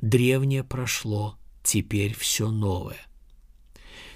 Древнее 0.00 0.64
прошло, 0.64 1.36
теперь 1.62 2.14
все 2.14 2.50
новое. 2.50 3.00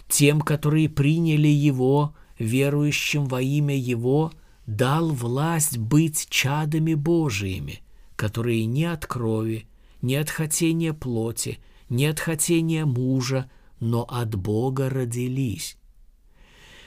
Тем, 0.08 0.40
которые 0.40 0.88
приняли 0.88 1.48
Его, 1.48 2.14
верующим 2.38 3.26
во 3.26 3.42
имя 3.42 3.76
Его– 3.76 4.32
дал 4.66 5.10
власть 5.10 5.78
быть 5.78 6.26
чадами 6.30 6.94
Божиими, 6.94 7.82
которые 8.16 8.64
не 8.64 8.84
от 8.84 9.06
крови, 9.06 9.66
не 10.02 10.16
от 10.16 10.30
хотения 10.30 10.92
плоти, 10.92 11.58
не 11.88 12.06
от 12.06 12.20
хотения 12.20 12.84
мужа, 12.84 13.50
но 13.80 14.02
от 14.04 14.34
Бога 14.34 14.88
родились. 14.88 15.76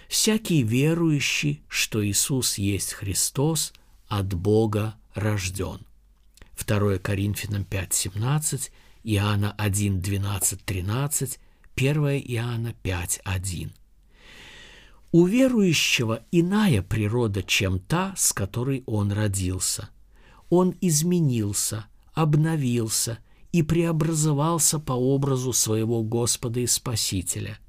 Всякий 0.07 0.63
верующий, 0.63 1.61
что 1.67 2.05
Иисус 2.05 2.57
есть 2.57 2.93
Христос, 2.93 3.73
от 4.07 4.33
Бога 4.33 4.95
рожден. 5.13 5.79
2 6.57 6.97
Коринфянам 6.99 7.63
5, 7.65 7.93
17, 7.93 8.71
Иоанна 9.03 9.53
1, 9.57 10.01
12, 10.01 10.65
13, 10.65 11.39
1 11.75 11.97
Иоанна 12.27 12.73
5, 12.81 13.21
1. 13.23 13.71
У 15.11 15.25
верующего 15.25 16.23
иная 16.31 16.81
природа, 16.81 17.41
чем 17.41 17.79
та, 17.79 18.13
с 18.17 18.33
которой 18.33 18.83
он 18.85 19.11
родился. 19.11 19.89
Он 20.49 20.75
изменился, 20.81 21.85
обновился 22.13 23.19
и 23.51 23.63
преобразовался 23.63 24.79
по 24.79 24.93
образу 24.93 25.53
своего 25.53 26.03
Господа 26.03 26.59
и 26.59 26.67
Спасителя. 26.67 27.59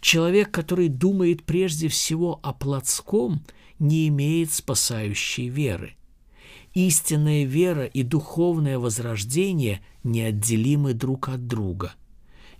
Человек, 0.00 0.50
который 0.50 0.88
думает 0.88 1.44
прежде 1.44 1.88
всего 1.88 2.40
о 2.42 2.52
плотском, 2.52 3.42
не 3.80 4.08
имеет 4.08 4.52
спасающей 4.52 5.48
веры. 5.48 5.96
Истинная 6.74 7.44
вера 7.44 7.86
и 7.86 8.04
духовное 8.04 8.78
возрождение 8.78 9.82
неотделимы 10.04 10.94
друг 10.94 11.28
от 11.28 11.48
друга. 11.48 11.94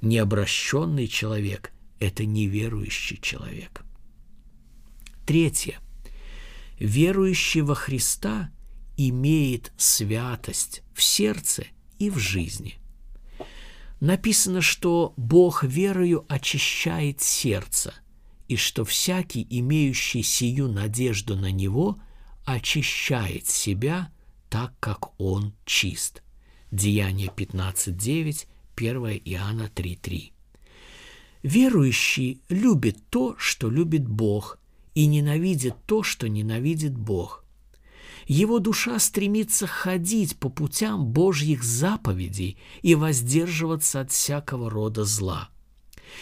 Необращенный 0.01 1.07
человек– 1.07 1.73
это 2.01 2.25
неверующий 2.25 3.21
человек. 3.21 3.85
Третье. 5.27 5.79
Верующий 6.81 7.61
во 7.61 7.77
Христа 7.77 8.51
имеет 8.97 9.73
святость 9.77 10.83
в 10.95 11.03
сердце 11.03 11.67
и 11.99 12.11
в 12.11 12.19
жизни. 12.19 12.75
Написано, 14.01 14.63
что 14.63 15.13
Бог 15.17 15.63
верою 15.63 16.25
очищает 16.29 17.21
сердце, 17.21 17.95
и 18.51 18.57
что 18.57 18.85
всякий, 18.85 19.47
имеющий 19.49 20.25
сию 20.25 20.67
надежду 20.67 21.37
на 21.37 21.53
Него, 21.53 22.01
очищает 22.45 23.47
себя 23.47 24.11
так, 24.49 24.75
как 24.81 25.21
Он 25.21 25.55
чист. 25.65 26.25
Деяние 26.73 27.29
15.9, 27.29 28.47
1 28.75 28.97
Иоанна 29.25 29.71
3.3. 29.73 30.33
Верующий 31.45 32.43
любит 32.49 32.99
то, 33.09 33.37
что 33.39 33.71
любит 33.71 34.09
Бог, 34.09 34.59
и 34.97 35.07
ненавидит 35.07 35.77
то, 35.87 36.03
что 36.03 36.29
ненавидит 36.29 36.99
Бог. 36.99 37.45
Его 38.27 38.59
душа 38.59 38.99
стремится 38.99 39.69
ходить 39.69 40.37
по 40.37 40.49
путям 40.49 41.07
Божьих 41.07 41.63
заповедей 41.63 42.59
и 42.83 42.97
воздерживаться 42.97 44.01
от 44.01 44.11
всякого 44.11 44.69
рода 44.69 45.05
зла. 45.05 45.51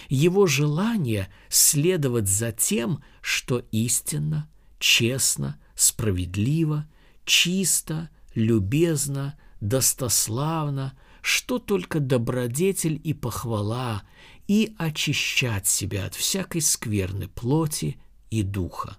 Его 0.09 0.47
желание 0.47 1.29
следовать 1.49 2.29
за 2.29 2.53
тем, 2.53 3.03
что 3.21 3.59
истинно, 3.73 4.49
честно, 4.79 5.61
справедливо, 5.75 6.89
чисто, 7.25 8.11
любезно, 8.35 9.39
достославно, 9.61 10.97
что 11.21 11.59
только 11.59 12.01
добродетель 12.01 13.01
и 13.03 13.13
похвала, 13.13 14.03
и 14.47 14.75
очищать 14.79 15.67
себя 15.67 16.07
от 16.07 16.15
всякой 16.15 16.63
скверны 16.63 17.29
плоти 17.29 18.01
и 18.31 18.43
духа. 18.43 18.97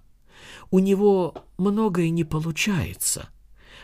У 0.70 0.78
него 0.78 1.34
многое 1.58 2.10
не 2.10 2.24
получается. 2.24 3.28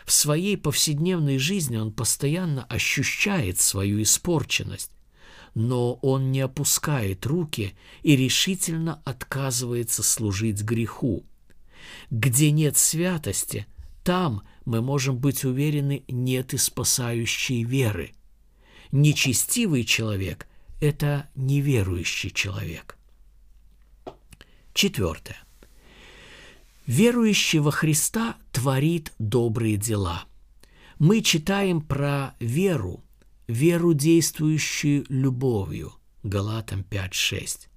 В 0.05 0.11
своей 0.13 0.55
повседневной 0.57 1.37
жизни 1.37 1.75
он 1.75 1.91
постоянно 1.91 2.63
ощущает 2.65 3.59
свою 3.59 4.01
испорченность, 4.01 4.91
но 5.59 5.95
он 6.03 6.31
не 6.31 6.41
опускает 6.41 7.25
руки 7.25 7.73
и 8.03 8.15
решительно 8.15 9.01
отказывается 9.05 10.03
служить 10.03 10.61
греху. 10.61 11.25
Где 12.11 12.51
нет 12.51 12.77
святости, 12.77 13.65
Там 14.03 14.43
мы 14.65 14.81
можем 14.83 15.17
быть 15.17 15.43
уверены, 15.43 16.03
нет 16.07 16.53
и 16.53 16.57
спасающей 16.57 17.63
веры. 17.63 18.13
Нечестивый 18.91 19.83
человек– 19.83 20.47
это 20.79 21.27
неверующий 21.33 22.31
человек. 22.31 22.95
Четвертое. 24.75 25.39
Верующий 26.85 27.59
во 27.59 27.71
Христа 27.71 28.37
творит 28.51 29.11
добрые 29.17 29.77
дела. 29.77 30.23
Мы 30.99 31.21
читаем 31.21 31.81
про 31.81 32.35
веру, 32.39 33.03
веру, 33.47 33.93
действующую 33.93 35.05
любовью. 35.09 35.93
Галатам 36.23 36.85
5.6. 36.89 37.67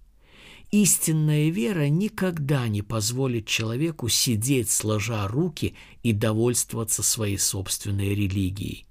Истинная 0.70 1.50
вера 1.50 1.88
никогда 1.88 2.68
не 2.68 2.82
позволит 2.82 3.46
человеку 3.46 4.08
сидеть 4.08 4.70
сложа 4.70 5.26
руки 5.26 5.74
и 6.02 6.12
довольствоваться 6.12 7.02
своей 7.02 7.38
собственной 7.38 8.14
религией. 8.14 8.86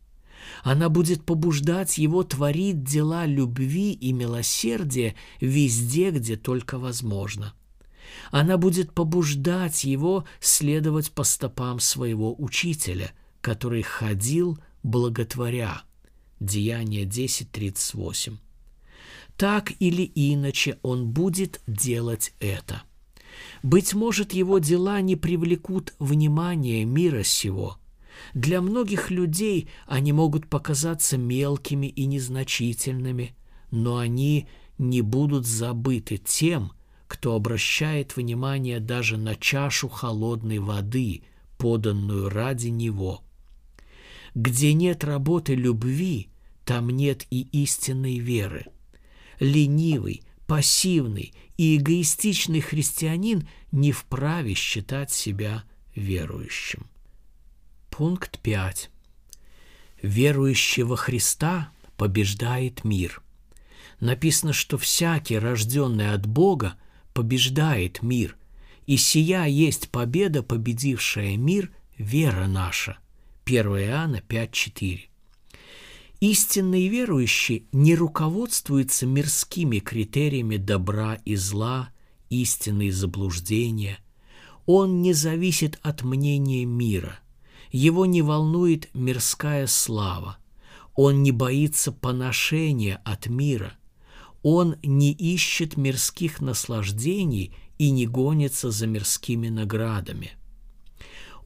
Она 0.64 0.90
будет 0.90 1.24
побуждать 1.24 1.98
его 1.98 2.24
творить 2.24 2.84
дела 2.84 3.26
любви 3.26 3.94
и 3.94 4.12
милосердия 4.12 5.16
везде, 5.40 6.12
где 6.12 6.36
только 6.36 6.78
возможно. 6.78 7.54
Она 8.32 8.58
будет 8.58 8.94
побуждать 8.94 9.84
его 9.84 10.26
следовать 10.42 11.12
по 11.12 11.24
стопам 11.24 11.80
своего 11.80 12.36
учителя, 12.38 13.12
который 13.42 13.84
ходил 13.84 14.60
благотворя. 14.84 15.84
Деяние 16.40 17.06
10.38. 17.06 18.38
Так 19.38 19.74
или 19.80 20.10
иначе 20.16 20.78
он 20.82 21.08
будет 21.08 21.62
делать 21.68 22.34
это. 22.40 22.84
Быть 23.64 23.94
может, 23.94 24.34
его 24.34 24.60
дела 24.60 25.02
не 25.02 25.16
привлекут 25.16 25.94
внимания 26.00 26.86
мира 26.86 27.24
сего. 27.24 27.78
Для 28.34 28.62
многих 28.62 29.12
людей 29.12 29.70
они 29.88 30.12
могут 30.12 30.48
показаться 30.48 31.18
мелкими 31.18 31.88
и 31.88 32.06
незначительными, 32.06 33.36
но 33.72 33.98
они 33.98 34.48
не 34.78 35.02
будут 35.02 35.46
забыты 35.46 36.18
тем, 36.18 36.74
кто 37.08 37.36
обращает 37.36 38.16
внимание 38.16 38.80
даже 38.80 39.18
на 39.18 39.36
чашу 39.36 39.90
холодной 39.90 40.60
воды, 40.60 41.24
поданную 41.58 42.30
ради 42.30 42.68
него. 42.68 43.24
Где 44.36 44.74
нет 44.74 45.04
работы 45.04 45.56
любви, 45.56 46.30
там 46.66 46.90
нет 46.90 47.26
и 47.30 47.42
истинной 47.52 48.20
веры– 48.20 48.66
ленивый, 49.40 50.24
пассивный 50.48 51.34
и 51.58 51.78
эгоистичный 51.78 52.62
христианин 52.62 53.48
не 53.72 53.92
вправе 53.92 54.54
считать 54.54 55.12
себя 55.12 55.64
верующим. 55.96 56.88
Пункт 57.90 58.40
5. 58.40 58.90
Верующий 60.02 60.84
во 60.84 60.96
Христа 60.96 61.72
побеждает 61.98 62.84
мир. 62.84 63.22
Написано, 64.00 64.54
что 64.54 64.78
всякий, 64.78 65.38
рожденный 65.38 66.14
от 66.14 66.26
Бога, 66.26 66.76
побеждает 67.14 68.02
мир, 68.02 68.38
и 68.86 68.96
сия 68.96 69.46
есть 69.46 69.90
победа, 69.90 70.42
победившая 70.42 71.36
мир, 71.36 71.72
вера 71.98 72.48
наша. 72.48 72.98
1 73.50 73.66
Иоанна 73.66 74.22
5.4. 74.30 75.00
Истинный 76.20 76.88
верующий 76.88 77.66
не 77.72 77.96
руководствуется 77.96 79.08
мирскими 79.08 79.80
критериями 79.80 80.58
добра 80.58 81.16
и 81.26 81.36
зла, 81.36 81.90
истины 82.30 82.90
и 82.90 82.92
заблуждения. 82.92 83.98
Он 84.68 85.02
не 85.02 85.14
зависит 85.14 85.80
от 85.82 86.04
мнения 86.04 86.64
мира. 86.64 87.18
Его 87.72 88.06
не 88.06 88.22
волнует 88.22 88.88
мирская 88.94 89.66
слава. 89.66 90.38
Он 90.94 91.24
не 91.24 91.32
боится 91.32 91.92
поношения 91.92 93.02
от 93.04 93.26
мира. 93.26 93.74
Он 94.44 94.76
не 94.84 95.12
ищет 95.12 95.76
мирских 95.76 96.40
наслаждений 96.40 97.56
и 97.80 97.90
не 97.90 98.06
гонится 98.06 98.70
за 98.70 98.86
мирскими 98.86 99.50
наградами. 99.50 100.39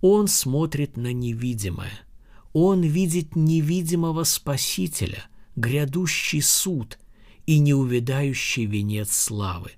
Он 0.03 0.27
смотрит 0.27 0.97
на 0.97 1.13
невидимое– 1.13 1.99
он 2.53 2.83
видит 2.83 3.35
невидимого 3.35 4.23
Спасителя, 4.23 5.25
грядущий 5.55 6.41
суд 6.41 6.99
и 7.47 7.59
неувядающий 7.59 8.65
венец 8.65 9.11
славы. 9.11 9.71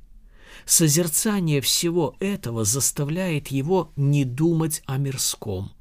Созерцание 0.65 1.61
всего 1.61 2.15
этого 2.19 2.65
заставляет 2.65 3.47
его 3.47 3.93
не 3.95 4.25
думать 4.25 4.83
о 4.85 4.97
мирском. 4.97 5.71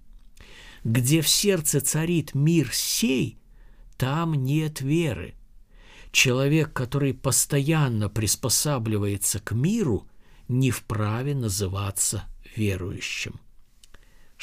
Где 0.84 1.20
в 1.20 1.28
сердце 1.28 1.80
царит 1.80 2.34
мир 2.34 2.70
сей, 2.72 3.38
там 3.96 4.34
нет 4.34 4.80
веры. 4.80 5.34
Человек, 6.12 6.72
который 6.72 7.12
постоянно 7.12 8.08
приспосабливается 8.08 9.40
к 9.40 9.52
миру, 9.52 10.06
не 10.46 10.70
вправе 10.70 11.34
называться 11.34 12.24
верующим. 12.54 13.40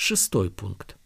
Шестой 0.04 0.50
пункт. 0.50 0.98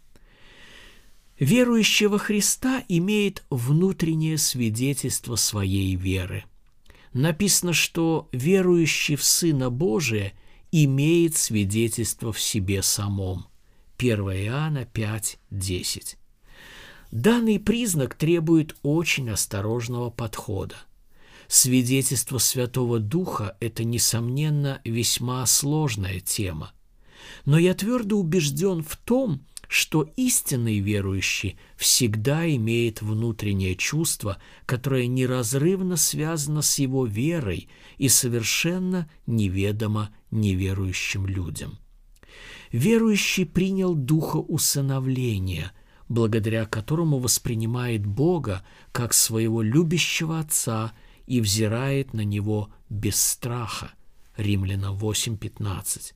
Верующий 1.38 2.06
во 2.06 2.18
Христа 2.18 2.82
имеет 2.88 3.44
внутреннее 3.50 4.38
свидетельство 4.38 5.36
своей 5.36 5.98
веры. 5.98 6.46
Написано, 7.12 7.74
что 7.74 8.30
верующий 8.32 9.18
в 9.18 9.24
Сына 9.26 9.70
Божия 9.70 10.32
имеет 10.72 11.36
свидетельство 11.36 12.32
в 12.32 12.40
себе 12.40 12.82
самом. 12.82 13.48
1 13.98 14.18
Иоанна 14.18 14.86
5, 14.86 15.40
10. 15.52 16.18
Данный 17.12 17.60
признак 17.60 18.16
требует 18.16 18.78
очень 18.82 19.30
осторожного 19.30 20.10
подхода. 20.10 20.78
Свидетельство 21.50 22.38
Святого 22.38 23.00
Духа– 23.00 23.58
это, 23.60 23.84
несомненно, 23.84 24.80
весьма 24.86 25.46
сложная 25.48 26.22
тема. 26.22 26.72
Но 27.46 27.58
я 27.58 27.74
твердо 27.74 28.18
убежден 28.18 28.84
в 28.84 28.98
том, 28.98 29.42
что 29.68 30.04
истинный 30.16 30.80
верующий 30.80 31.58
всегда 31.76 32.48
имеет 32.56 33.02
внутреннее 33.02 33.76
чувство, 33.76 34.38
которое 34.66 35.08
неразрывно 35.08 35.98
связано 35.98 36.62
с 36.62 36.80
его 36.80 37.06
верой 37.06 37.68
и 37.98 38.10
совершенно 38.10 39.10
неведомо 39.26 40.12
неверующим 40.32 41.26
людям. 41.26 41.78
Верующий 42.72 43.46
принял 43.46 43.96
духа 43.96 44.38
усыновления, 44.38 45.72
благодаря 46.10 46.66
которому 46.66 47.20
воспринимает 47.20 48.06
Бога 48.06 48.66
как 48.92 49.14
своего 49.14 49.62
любящего 49.62 50.40
Отца 50.40 50.94
и 51.26 51.42
взирает 51.42 52.14
на 52.14 52.22
Него 52.22 52.70
без 52.90 53.16
страха. 53.16 53.92
Римляна 54.38 54.88
8.15. 54.88 56.14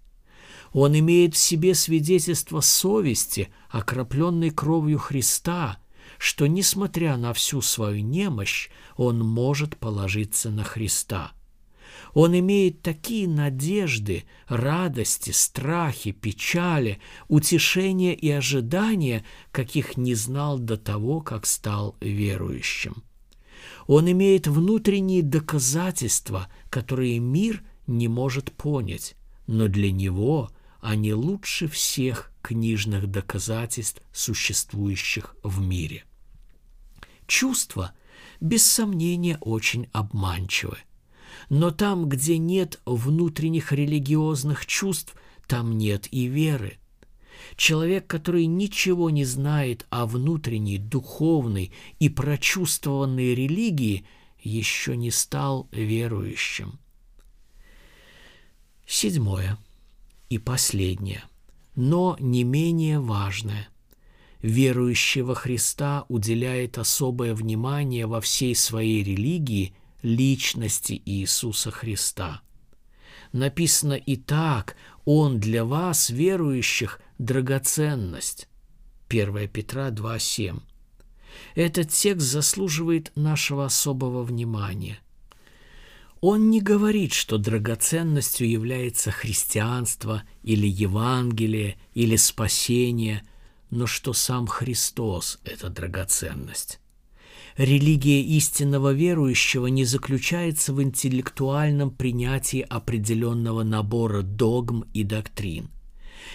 Он 0.71 0.97
имеет 0.97 1.35
в 1.35 1.37
себе 1.37 1.73
свидетельство 1.73 2.61
совести, 2.61 3.49
окропленной 3.69 4.51
кровью 4.51 4.99
Христа, 4.99 5.79
что, 6.17 6.47
несмотря 6.47 7.17
на 7.17 7.33
всю 7.33 7.61
свою 7.61 8.03
немощь, 8.03 8.69
он 8.95 9.19
может 9.19 9.77
положиться 9.77 10.49
на 10.49 10.63
Христа. 10.63 11.31
Он 12.13 12.37
имеет 12.37 12.81
такие 12.81 13.27
надежды, 13.27 14.25
радости, 14.47 15.31
страхи, 15.31 16.11
печали, 16.11 16.99
утешения 17.27 18.13
и 18.13 18.29
ожидания, 18.29 19.23
каких 19.51 19.97
не 19.97 20.15
знал 20.15 20.59
до 20.59 20.77
того, 20.77 21.21
как 21.21 21.45
стал 21.45 21.95
верующим. 22.01 23.03
Он 23.87 24.09
имеет 24.11 24.47
внутренние 24.47 25.23
доказательства, 25.23 26.47
которые 26.69 27.19
мир 27.19 27.63
не 27.87 28.07
может 28.07 28.51
понять, 28.51 29.15
но 29.47 29.67
для 29.67 29.91
него 29.91 30.49
они 30.81 31.13
лучше 31.13 31.67
всех 31.67 32.31
книжных 32.41 33.07
доказательств, 33.07 34.01
существующих 34.13 35.35
в 35.43 35.61
мире. 35.61 36.03
Чувства, 37.27 37.93
без 38.39 38.65
сомнения, 38.65 39.37
очень 39.41 39.87
обманчивы. 39.91 40.77
Но 41.49 41.71
там, 41.71 42.07
где 42.07 42.37
нет 42.37 42.79
внутренних 42.85 43.71
религиозных 43.71 44.65
чувств, 44.65 45.15
там 45.47 45.77
нет 45.77 46.07
и 46.11 46.25
веры. 46.25 46.77
Человек, 47.55 48.07
который 48.07 48.45
ничего 48.45 49.09
не 49.09 49.25
знает 49.25 49.85
о 49.89 50.05
внутренней, 50.05 50.77
духовной 50.77 51.71
и 51.99 52.09
прочувствованной 52.09 53.35
религии, 53.35 54.05
еще 54.41 54.95
не 54.95 55.11
стал 55.11 55.67
верующим. 55.71 56.79
Седьмое 58.87 59.57
и 60.29 60.37
последнее, 60.37 61.23
но 61.75 62.15
не 62.19 62.43
менее 62.43 62.99
важное. 62.99 63.67
Верующий 64.41 65.21
во 65.21 65.35
Христа 65.35 66.05
уделяет 66.07 66.77
особое 66.77 67.35
внимание 67.35 68.05
во 68.05 68.21
всей 68.21 68.55
своей 68.55 69.03
религии 69.03 69.73
личности 70.01 71.01
Иисуса 71.05 71.71
Христа. 71.71 72.41
Написано 73.33 73.93
и 73.93 74.15
так, 74.15 74.75
Он 75.05 75.39
для 75.39 75.65
вас, 75.65 76.09
верующих, 76.09 77.01
драгоценность. 77.17 78.47
1 79.09 79.49
Петра 79.49 79.89
2.7. 79.89 80.61
Этот 81.55 81.89
текст 81.89 82.27
заслуживает 82.27 83.11
нашего 83.15 83.65
особого 83.65 84.23
внимания. 84.23 84.99
Он 86.21 86.49
не 86.49 86.59
говорит, 86.59 87.13
что 87.13 87.37
драгоценностью 87.37 88.49
является 88.49 89.09
христианство 89.09 90.23
или 90.43 90.67
Евангелие 90.67 91.77
или 91.93 92.17
спасение, 92.17 93.23
но 93.69 93.87
что 93.87 94.11
сам 94.11 94.45
Христос– 94.45 95.39
это 95.45 95.69
драгоценность. 95.69 96.79
Религия 97.55 98.21
истинного 98.21 98.93
верующего 98.93 99.67
не 99.67 99.85
заключается 99.85 100.73
в 100.73 100.81
интеллектуальном 100.81 101.89
принятии 101.89 102.65
определенного 102.67 103.63
набора 103.63 104.21
догм 104.21 104.85
и 104.93 105.03
доктрин. 105.03 105.69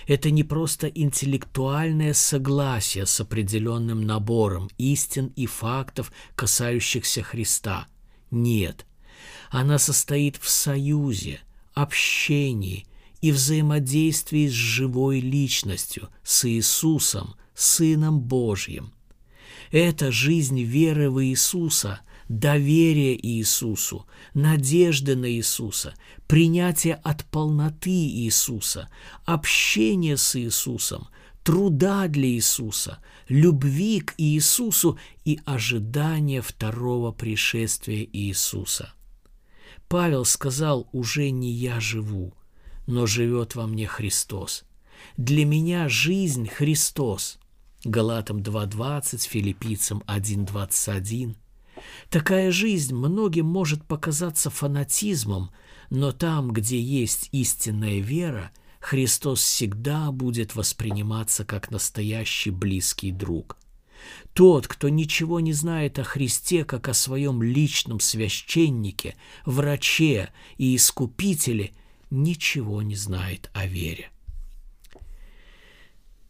Это 0.07 0.31
не 0.31 0.45
просто 0.45 0.87
интеллектуальное 0.87 2.15
согласие 2.15 3.07
с 3.07 3.21
определенным 3.21 4.03
набором 4.03 4.71
истин 4.79 5.33
и 5.37 5.47
фактов, 5.47 6.11
касающихся 6.35 7.23
Христа. 7.23 7.87
Нет, 8.31 8.87
она 9.61 9.79
состоит 9.79 10.37
в 10.37 10.49
союзе, 10.49 11.41
общении 11.75 12.87
и 13.21 13.33
взаимодействии 13.33 14.49
с 14.49 14.53
живой 14.53 15.21
личностью, 15.21 16.09
с 16.23 16.49
Иисусом, 16.49 17.35
Сыном 17.55 18.21
Божьим– 18.21 18.93
это 19.71 20.13
жизнь 20.13 20.63
веры 20.63 21.11
в 21.11 21.21
Иисуса, 21.25 22.01
доверие 22.29 23.19
Иисусу, 23.27 24.07
надежда 24.33 25.17
на 25.17 25.29
Иисуса, 25.29 25.95
принятие 26.29 26.95
от 26.95 27.25
полноты 27.25 27.91
Иисуса, 27.91 28.89
общение 29.25 30.17
с 30.17 30.37
Иисусом, 30.37 31.09
труда 31.43 32.07
для 32.07 32.29
Иисуса, 32.29 32.99
любви 33.29 33.99
к 33.99 34.15
Иисусу 34.17 34.97
и 35.25 35.41
ожидание 35.45 36.41
второго 36.41 37.11
пришествия 37.11 38.07
Иисуса. 38.13 38.93
Павел 39.89 40.25
сказал, 40.25 40.89
уже 40.93 41.31
не 41.31 41.53
я 41.53 41.81
живу, 41.81 42.35
но 42.87 43.07
живет 43.07 43.55
во 43.55 43.67
мне 43.67 43.87
Христос. 43.87 44.65
Для 45.17 45.45
меня 45.45 45.89
жизнь 45.89 46.49
Христос. 46.49 47.39
Галатам 47.85 48.39
2.20, 48.39 49.29
филиппийцам 49.29 50.03
1.21. 50.07 51.37
Такая 52.09 52.51
жизнь 52.51 52.95
многим 52.95 53.47
может 53.47 53.85
показаться 53.85 54.51
фанатизмом, 54.51 55.51
но 55.91 56.13
там, 56.13 56.51
где 56.53 56.81
есть 56.81 57.29
истинная 57.33 58.01
вера, 58.01 58.53
Христос 58.81 59.41
всегда 59.41 60.11
будет 60.11 60.55
восприниматься 60.55 61.45
как 61.45 61.71
настоящий 61.71 62.51
близкий 62.51 63.13
друг. 63.13 63.59
Тот, 64.33 64.67
кто 64.67 64.89
ничего 64.89 65.41
не 65.41 65.53
знает 65.53 65.99
о 65.99 66.05
Христе, 66.05 66.65
как 66.65 66.89
о 66.89 66.95
своем 66.95 67.43
личном 67.43 68.01
священнике, 68.01 69.17
враче 69.47 70.31
и 70.57 70.75
искупителе, 70.77 71.73
ничего 72.11 72.83
не 72.83 72.97
знает 72.97 73.51
о 73.53 73.67
вере. 73.67 74.11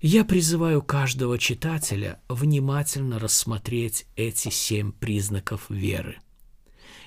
Я 0.00 0.24
призываю 0.26 0.82
каждого 0.82 1.38
читателя 1.38 2.20
внимательно 2.28 3.18
рассмотреть 3.18 4.06
эти 4.16 4.50
семь 4.50 4.92
признаков 4.92 5.70
веры. 5.70 6.18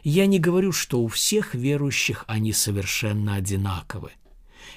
Я 0.03 0.25
не 0.25 0.39
говорю, 0.39 0.71
что 0.71 1.01
у 1.01 1.08
всех 1.08 1.53
верующих 1.53 2.23
они 2.27 2.53
совершенно 2.53 3.36
одинаковы. 3.36 4.12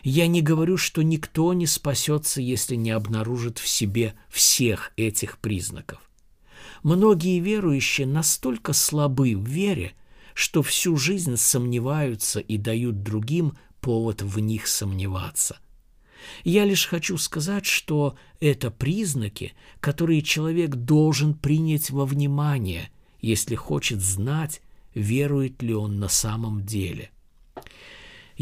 Я 0.03 0.27
не 0.27 0.43
говорю, 0.43 0.77
что 0.77 1.03
никто 1.03 1.53
не 1.53 1.67
спасется, 1.67 2.41
если 2.41 2.75
не 2.75 2.91
обнаружит 2.91 3.59
в 3.59 3.69
себе 3.69 4.15
всех 4.29 4.93
этих 4.97 5.39
признаков. 5.39 6.01
Многие 6.83 7.41
верующие 7.41 8.07
настолько 8.07 8.73
слабы 8.73 9.37
в 9.37 9.47
вере, 9.47 9.93
что 10.35 10.63
всю 10.63 10.97
жизнь 10.97 11.37
сомневаются 11.37 12.41
и 12.41 12.57
дают 12.57 13.03
другим 13.03 13.59
повод 13.81 14.23
в 14.23 14.39
них 14.39 14.67
сомневаться– 14.67 15.59
я 16.45 16.65
лишь 16.65 16.87
хочу 16.87 17.17
сказать, 17.19 17.67
что 17.67 18.17
это 18.41 18.71
признаки, 18.71 19.55
которые 19.81 20.23
человек 20.23 20.75
должен 20.75 21.35
принять 21.35 21.91
во 21.91 22.07
внимание, 22.07 22.91
если 23.21 23.55
хочет 23.55 24.01
знать, 24.01 24.63
верует 24.95 25.63
ли 25.63 25.75
он 25.75 25.99
на 25.99 26.09
самом 26.09 26.65
деле. 26.65 27.11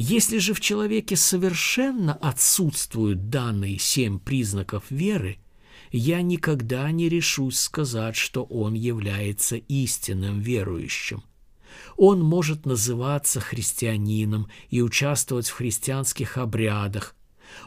Если 0.00 0.38
же 0.38 0.54
в 0.54 0.60
человеке 0.60 1.16
совершенно 1.16 2.14
отсутствуют 2.14 3.30
данные 3.30 3.80
семь 3.80 4.20
признаков 4.20 4.84
веры, 4.90 5.38
я 5.90 6.22
никогда 6.22 6.88
не 6.92 7.08
решусь 7.08 7.58
сказать, 7.58 8.14
что 8.14 8.44
он 8.44 8.74
является 8.74 9.56
истинным 9.56 10.38
верующим. 10.38 11.24
Он 11.96 12.22
может 12.22 12.64
называться 12.64 13.40
христианином 13.40 14.46
и 14.70 14.82
участвовать 14.82 15.48
в 15.48 15.54
христианских 15.54 16.38
обрядах, 16.38 17.16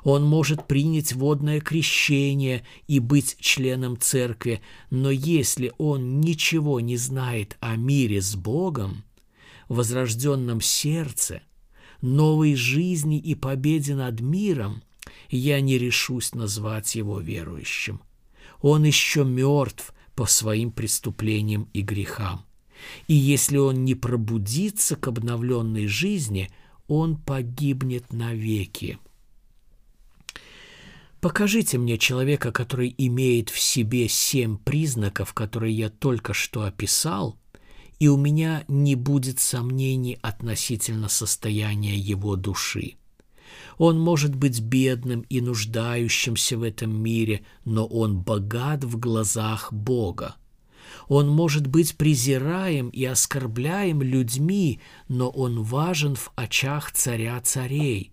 он 0.05 0.23
может 0.23 0.67
принять 0.67 1.11
водное 1.11 1.59
крещение 1.59 2.65
и 2.87 2.99
быть 2.99 3.35
членом 3.41 3.99
церкви, 3.99 4.61
но 4.89 5.11
если 5.11 5.73
он 5.77 6.21
ничего 6.21 6.79
не 6.79 6.95
знает 6.95 7.57
о 7.59 7.75
мире 7.75 8.21
с 8.21 8.37
Богом, 8.37 9.03
возрожденном 9.67 10.61
сердце, 10.61 11.41
новой 12.01 12.55
жизни 12.55 13.17
и 13.17 13.35
победе 13.35 13.95
над 13.95 14.19
миром, 14.21 14.83
я 15.29 15.61
не 15.61 15.77
решусь 15.77 16.33
назвать 16.33 16.95
его 16.95 17.19
верующим. 17.19 18.01
Он 18.61 18.83
еще 18.83 19.23
мертв 19.23 19.93
по 20.15 20.25
своим 20.25 20.71
преступлениям 20.71 21.69
и 21.73 21.81
грехам. 21.81 22.45
И 23.07 23.13
если 23.13 23.57
он 23.57 23.85
не 23.85 23.95
пробудится 23.95 24.95
к 24.95 25.07
обновленной 25.07 25.87
жизни, 25.87 26.51
он 26.87 27.15
погибнет 27.15 28.11
навеки. 28.11 28.97
Покажите 31.21 31.77
мне 31.77 31.99
человека, 31.99 32.51
который 32.51 32.93
имеет 32.97 33.49
в 33.49 33.59
себе 33.59 34.09
семь 34.09 34.57
признаков, 34.57 35.33
которые 35.33 35.75
я 35.75 35.89
только 35.89 36.33
что 36.33 36.63
описал, 36.63 37.37
и 38.01 38.07
у 38.07 38.17
меня 38.17 38.63
не 38.67 38.95
будет 38.95 39.39
сомнений 39.39 40.17
относительно 40.23 41.07
состояния 41.07 41.95
его 41.95 42.35
души. 42.35 42.95
Он 43.77 43.99
может 43.99 44.33
быть 44.33 44.59
бедным 44.59 45.21
и 45.29 45.39
нуждающимся 45.39 46.57
в 46.57 46.63
этом 46.63 46.99
мире, 46.99 47.45
но 47.63 47.85
он 47.85 48.19
богат 48.19 48.83
в 48.83 48.97
глазах 48.97 49.71
Бога. 49.71 50.35
Он 51.09 51.29
может 51.29 51.67
быть 51.67 51.95
презираем 51.95 52.89
и 52.89 53.05
оскорбляем 53.05 54.01
людьми, 54.01 54.81
но 55.07 55.29
он 55.29 55.61
важен 55.61 56.15
в 56.15 56.31
очах 56.35 56.91
царя 56.93 57.39
царей. 57.41 58.11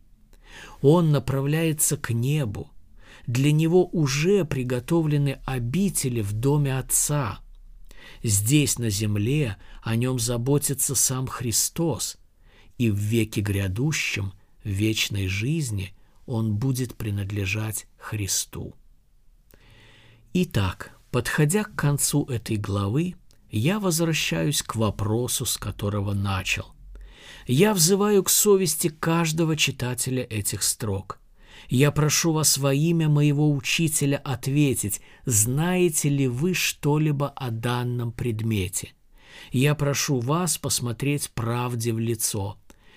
Он 0.83 1.12
направляется 1.12 1.96
к 1.96 2.11
небу, 2.11 2.70
для 3.27 3.53
него 3.53 3.87
уже 3.87 4.44
приготовлены 4.44 5.38
обители 5.46 6.20
в 6.20 6.35
доме 6.35 6.79
Отца. 6.79 7.40
Здесь, 8.22 8.78
на 8.78 8.90
земле, 8.90 9.57
о 9.83 9.96
нем 9.96 10.18
заботится 10.18 10.94
сам 10.94 11.26
Христос, 11.26 12.18
и 12.76 12.90
в 12.90 12.96
веке 12.96 13.40
грядущем, 13.40 14.33
в 14.64 14.68
вечной 14.68 15.28
жизни, 15.28 15.94
он 16.26 16.57
будет 16.57 16.96
принадлежать 16.96 17.87
Христу. 17.96 18.74
Итак, 20.33 20.98
подходя 21.11 21.64
к 21.64 21.74
концу 21.74 22.24
этой 22.24 22.57
главы, 22.57 23.14
я 23.50 23.81
возвращаюсь 23.81 24.62
к 24.62 24.76
вопросу, 24.76 25.46
с 25.46 25.57
которого 25.57 26.12
начал. 26.12 26.66
Я 27.46 27.72
взываю 27.72 28.22
к 28.22 28.31
совести 28.31 28.88
каждого 28.88 29.57
читателя 29.57 30.22
этих 30.22 30.62
строк– 30.62 31.18
я 31.68 31.90
прошу 31.90 32.33
вас 32.33 32.57
во 32.57 32.72
имя 32.72 33.09
моего 33.09 33.52
учителя 33.52 34.16
ответить, 34.24 35.02
знаете 35.26 36.09
ли 36.09 36.26
вы 36.26 36.54
что-либо 36.54 37.28
о 37.28 37.50
данном 37.50 38.11
предмете? 38.11 38.92
Я 39.52 39.74
прошу 39.74 40.18
вас 40.18 40.57
посмотреть 40.57 41.31
правде 41.31 41.92
в 41.92 41.98
лицо. 41.98 42.57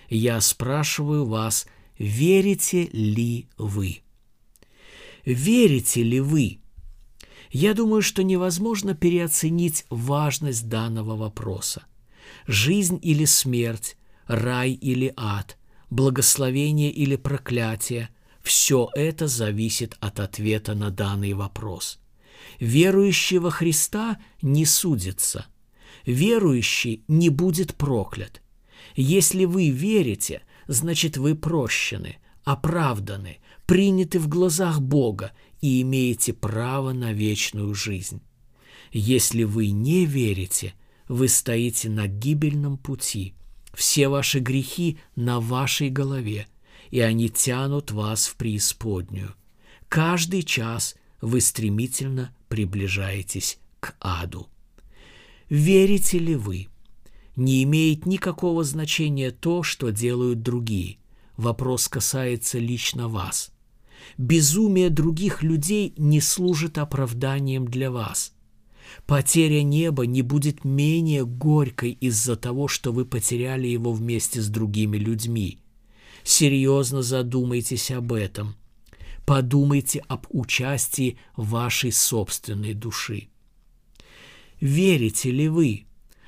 Я 0.09 0.39
спрашиваю 0.39 1.25
вас, 1.25 1.67
верите 1.97 2.87
ли 2.93 3.49
вы? 3.57 3.99
Верите 5.25 6.01
ли 6.03 6.21
вы? 6.21 6.59
Я 7.51 7.73
думаю, 7.73 8.01
что 8.01 8.23
невозможно 8.23 8.95
переоценить 8.95 9.85
важность 9.89 10.69
данного 10.69 11.17
вопроса. 11.17 11.83
Жизнь 12.47 12.99
или 13.01 13.25
смерть, 13.25 13.97
рай 14.27 14.71
или 14.71 15.13
ад, 15.17 15.57
благословение 15.89 16.89
или 16.89 17.17
проклятие– 17.17 18.07
все 18.43 18.89
это 18.95 19.27
зависит 19.27 19.95
от 19.99 20.19
ответа 20.19 20.73
на 20.73 20.89
данный 20.89 21.33
вопрос. 21.33 21.99
Верующий 22.59 23.37
во 23.37 23.51
Христа 23.51 24.19
не 24.41 24.65
судится. 24.65 25.45
Верующий 26.05 27.03
не 27.07 27.29
будет 27.29 27.75
проклят. 27.75 28.41
Если 28.95 29.45
вы 29.45 29.69
верите, 29.69 30.41
значит 30.67 31.17
вы 31.17 31.35
прощены, 31.35 32.17
оправданы, 32.43 33.37
приняты 33.65 34.19
в 34.19 34.27
глазах 34.27 34.81
Бога 34.81 35.31
и 35.61 35.81
имеете 35.81 36.33
право 36.33 36.91
на 36.91 37.13
вечную 37.13 37.73
жизнь. 37.75 38.21
Если 38.91 39.43
вы 39.43 39.69
не 39.69 40.05
верите, 40.05 40.73
вы 41.07 41.27
стоите 41.27 41.89
на 41.89 42.07
гибельном 42.07 42.77
пути. 42.77 43.35
Все 43.73 44.09
ваши 44.09 44.39
грехи 44.39 44.99
на 45.15 45.39
вашей 45.39 45.89
голове, 45.89 46.47
и 46.91 46.99
они 46.99 47.29
тянут 47.29 47.91
вас 47.91 48.27
в 48.27 48.35
преисподнюю. 48.35 49.33
Каждый 49.89 50.43
час 50.43 50.95
вы 51.21 51.41
стремительно 51.41 52.35
приближаетесь 52.49 53.59
к 53.79 53.95
аду. 53.99 54.47
Верите 55.49 56.19
ли 56.19 56.35
вы? 56.35 56.67
Не 57.35 57.63
имеет 57.63 58.05
никакого 58.05 58.63
значения 58.63 59.31
то, 59.31 59.63
что 59.63 59.89
делают 59.89 60.41
другие. 60.41 60.97
Вопрос 61.37 61.87
касается 61.87 62.59
лично 62.59 63.07
вас. 63.07 63.51
Безумие 64.17 64.89
других 64.89 65.43
людей 65.43 65.93
не 65.97 66.19
служит 66.19 66.77
оправданием 66.77 67.65
для 67.67 67.89
вас. 67.89 68.33
Потеря 69.05 69.63
неба 69.63 70.05
не 70.05 70.21
будет 70.21 70.65
менее 70.65 71.25
горькой 71.25 71.91
из-за 71.91 72.35
того, 72.35 72.67
что 72.67 72.91
вы 72.91 73.05
потеряли 73.05 73.67
его 73.67 73.93
вместе 73.93 74.41
с 74.41 74.49
другими 74.49 74.97
людьми. 74.97 75.60
Серьезно 76.23 77.01
задумайтесь 77.01 77.91
об 77.91 78.13
этом. 78.13 78.55
Подумайте 79.25 80.03
об 80.07 80.25
участии 80.29 81.17
вашей 81.35 81.91
собственной 81.91 82.73
души. 82.73 83.29
Верите 84.59 85.31
ли 85.31 85.47
вы? 85.47 85.85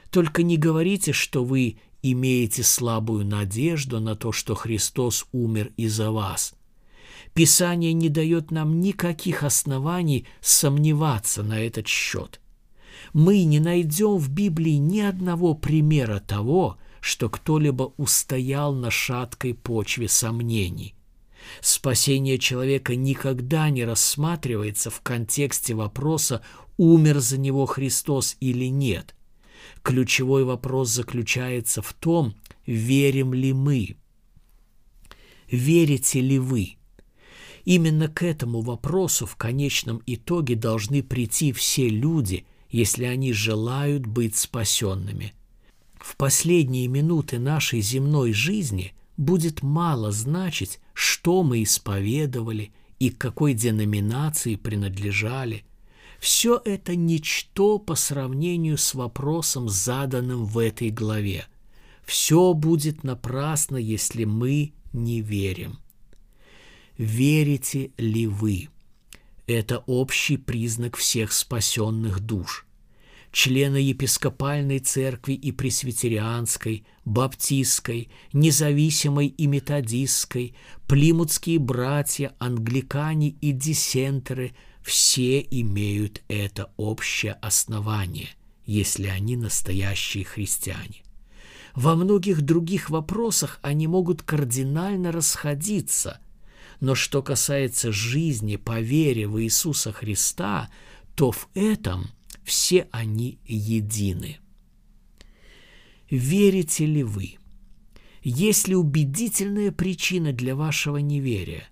Только 0.09 0.43
не 0.43 0.57
говорите, 0.57 1.11
что 1.11 1.43
вы 1.43 1.77
имеете 2.01 2.63
слабую 2.63 3.25
надежду 3.25 3.99
на 3.99 4.15
то, 4.15 4.31
что 4.31 4.55
Христос 4.55 5.25
умер 5.31 5.71
из-за 5.77 6.11
вас. 6.11 6.53
Писание 7.33 7.93
не 7.93 8.09
дает 8.09 8.51
нам 8.51 8.79
никаких 8.79 9.43
оснований 9.43 10.27
сомневаться 10.41 11.41
на 11.41 11.59
этот 11.59 11.87
счет. 11.87 12.39
Мы 13.13 13.43
не 13.43 13.59
найдем 13.59 14.17
в 14.17 14.29
Библии 14.29 14.75
ни 14.75 14.99
одного 14.99 15.55
примера 15.55 16.19
того, 16.19 16.77
что 17.03 17.27
кто-либо 17.27 17.93
устоял 17.97 18.73
на 18.73 18.89
шаткой 18.89 19.53
почве 19.53 20.07
сомнений. 20.07 20.95
Спасение 21.59 22.39
человека 22.39 22.95
никогда 22.95 23.69
не 23.69 23.83
рассматривается 23.83 24.89
в 24.89 25.01
контексте 25.01 25.73
вопроса 25.73 26.41
умер 26.77 27.19
за 27.19 27.37
него 27.37 27.65
Христос 27.65 28.37
или 28.39 28.69
нет. 28.69 29.15
Ключевой 29.81 30.45
вопрос 30.45 30.91
заключается 30.91 31.81
в 31.81 31.91
том, 31.91 32.35
верим 32.65 33.33
ли 33.33 33.51
мы. 33.51 33.97
Верите 35.51 36.21
ли 36.21 36.39
вы? 36.39 36.77
Именно 37.65 38.07
к 38.07 38.23
этому 38.23 38.61
вопросу 38.61 39.25
в 39.25 39.35
конечном 39.35 40.01
итоге 40.05 40.55
должны 40.55 41.03
прийти 41.03 41.51
все 41.51 41.89
люди, 41.89 42.45
если 42.69 43.03
они 43.03 43.33
желают 43.33 44.05
быть 44.05 44.37
спасенными. 44.37 45.33
В 46.03 46.17
последние 46.17 46.87
минуты 46.87 47.39
нашей 47.39 47.79
земной 47.79 48.33
жизни 48.33 48.93
будет 49.15 49.63
мало 49.63 50.11
значить, 50.11 50.81
что 50.93 51.43
мы 51.43 51.63
исповедовали 51.63 52.73
и 52.99 53.09
к 53.09 53.17
какой 53.17 53.53
деноминации 53.53 54.55
принадлежали– 54.55 55.65
все 56.23 56.61
это 56.63 56.95
ничто 56.95 57.79
по 57.79 57.95
сравнению 57.95 58.77
с 58.77 58.93
вопросом, 58.93 59.67
заданным 59.67 60.45
в 60.45 60.57
этой 60.57 60.89
главе. 60.89 61.47
Все 62.05 62.53
будет 62.53 63.03
напрасно, 63.03 63.75
если 63.75 64.23
мы 64.23 64.71
не 64.93 65.19
верим. 65.19 65.79
Верите 66.97 67.91
ли 67.97 68.27
вы? 68.27 68.69
Это 69.47 69.79
общий 69.79 70.37
признак 70.37 70.95
всех 70.95 71.33
спасенных 71.33 72.21
душ. 72.21 72.65
Члены 73.33 73.77
епископальной 73.77 74.79
церкви 74.79 75.33
и 75.33 75.51
пресвитерианской, 75.51 76.85
баптистской, 77.03 78.09
независимой 78.31 79.27
и 79.27 79.47
методистской, 79.47 80.55
плимутские 80.87 81.59
братья, 81.59 82.33
англикане 82.39 83.29
и 83.41 83.51
диссентеры– 83.51 84.53
все 84.83 85.39
имеют 85.39 86.21
это 86.27 86.71
общее 86.77 87.33
основание, 87.33 88.29
если 88.65 89.07
они 89.07 89.37
настоящие 89.37 90.25
христиане. 90.25 91.03
Во 91.73 91.95
многих 91.95 92.41
других 92.41 92.89
вопросах 92.89 93.59
они 93.63 93.87
могут 93.87 94.21
кардинально 94.21 95.11
расходиться, 95.11 96.19
но 96.81 96.95
что 96.95 97.23
касается 97.23 97.91
жизни 97.91 98.57
по 98.57 98.79
вере 98.79 99.27
в 99.27 99.41
Иисуса 99.41 99.91
Христа, 99.91 100.69
то 101.15 101.31
в 101.31 101.47
этом 101.55 102.09
все 102.43 102.87
они 102.91 103.39
едины. 103.45 104.39
Верите 106.09 106.85
ли 106.85 107.03
вы? 107.03 107.37
Есть 108.21 108.67
ли 108.67 108.75
убедительная 108.75 109.71
причина 109.71 110.31
для 110.31 110.55
вашего 110.55 110.97
неверия? 110.97 111.67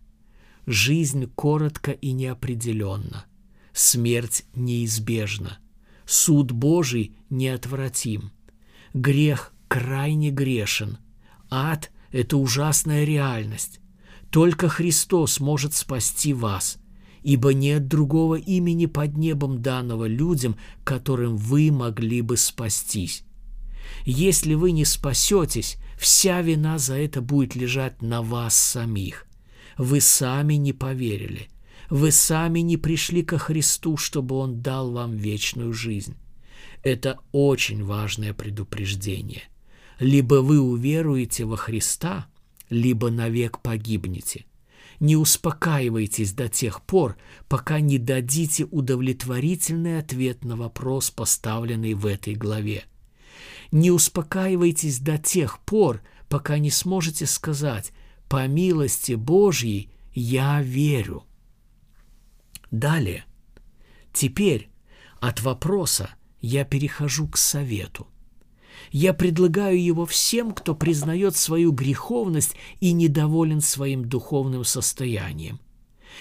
Жизнь 0.65 1.27
коротко 1.27 1.91
и 1.91 2.11
неопределенна. 2.11 3.25
Смерть 3.73 4.45
неизбежна. 4.55 5.59
Суд 6.05 6.51
Божий 6.51 7.15
неотвратим. 7.29 8.31
Грех 8.93 9.53
крайне 9.67 10.29
грешен. 10.31 10.97
Ад– 11.49 11.91
это 12.11 12.37
ужасная 12.37 13.05
реальность. 13.05 13.79
Только 14.29 14.69
Христос 14.69 15.39
может 15.39 15.73
спасти 15.73 16.33
вас, 16.33 16.77
ибо 17.23 17.53
нет 17.53 17.87
другого 17.87 18.35
имени 18.35 18.85
под 18.85 19.17
небом 19.17 19.61
данного 19.61 20.05
людям, 20.05 20.55
которым 20.83 21.37
вы 21.37 21.71
могли 21.71 22.21
бы 22.21 22.37
спастись. 22.37 23.23
Если 24.05 24.53
вы 24.53 24.71
не 24.71 24.85
спасетесь, 24.85 25.77
вся 25.97 26.41
вина 26.41 26.77
за 26.77 26.95
это 26.95 27.21
будет 27.21 27.55
лежать 27.55 28.01
на 28.01 28.21
вас 28.21 28.55
самих. 28.55 29.27
Вы 29.77 30.01
сами 30.01 30.55
не 30.55 30.73
поверили. 30.73 31.49
Вы 31.89 32.11
сами 32.11 32.59
не 32.59 32.77
пришли 32.77 33.21
ко 33.21 33.37
Христу, 33.37 33.97
чтобы 33.97 34.35
Он 34.35 34.61
дал 34.61 34.91
вам 34.91 35.15
вечную 35.15 35.73
жизнь. 35.73 36.15
Это 36.83 37.19
очень 37.31 37.83
важное 37.83 38.33
предупреждение. 38.33 39.43
Либо 39.99 40.35
вы 40.35 40.59
уверуете 40.59 41.45
во 41.45 41.57
Христа, 41.57 42.27
либо 42.69 43.11
навек 43.11 43.59
погибнете. 43.59 44.45
Не 45.01 45.15
успокаивайтесь 45.15 46.31
до 46.31 46.47
тех 46.47 46.83
пор, 46.83 47.17
пока 47.49 47.79
не 47.79 47.97
дадите 47.97 48.65
удовлетворительный 48.65 49.97
ответ 49.97 50.45
на 50.45 50.55
вопрос, 50.55 51.09
поставленный 51.09 51.95
в 51.95 52.05
этой 52.05 52.35
главе. 52.35 52.83
Не 53.71 53.89
успокаивайтесь 53.89 54.99
до 54.99 55.17
тех 55.17 55.57
пор, 55.63 56.03
пока 56.29 56.59
не 56.59 56.69
сможете 56.69 57.25
сказать 57.25 57.93
по 58.29 58.45
милости 58.45 59.13
Божьей 59.13 59.89
я 60.13 60.61
верю. 60.61 61.23
Далее. 62.69 63.25
Теперь 64.13 64.69
от 65.19 65.41
вопроса 65.41 66.11
я 66.41 66.63
перехожу 66.63 67.27
к 67.27 67.37
совету. 67.37 68.07
Я 68.91 69.13
предлагаю 69.13 69.81
его 69.81 70.05
всем, 70.05 70.51
кто 70.51 70.75
признает 70.75 71.35
свою 71.35 71.71
греховность 71.71 72.55
и 72.79 72.91
недоволен 72.91 73.61
своим 73.61 74.05
духовным 74.05 74.63
состоянием. 74.63 75.59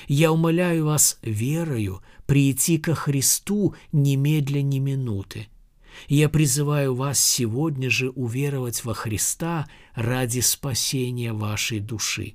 Я 0.07 0.33
умоляю 0.33 0.87
вас 0.87 1.19
верою 1.23 2.01
прийти 2.27 2.79
ко 2.79 2.95
Христу 2.95 3.75
немедля 3.93 4.63
ни 4.63 4.79
минуты– 4.79 5.49
я 6.09 6.29
призываю 6.29 6.95
вас 6.95 7.21
сегодня 7.21 7.91
же 7.91 8.11
уверовать 8.11 8.85
во 8.85 8.95
Христа 8.95 9.69
ради 9.95 10.41
спасения 10.41 11.33
вашей 11.33 11.81
души. 11.81 12.35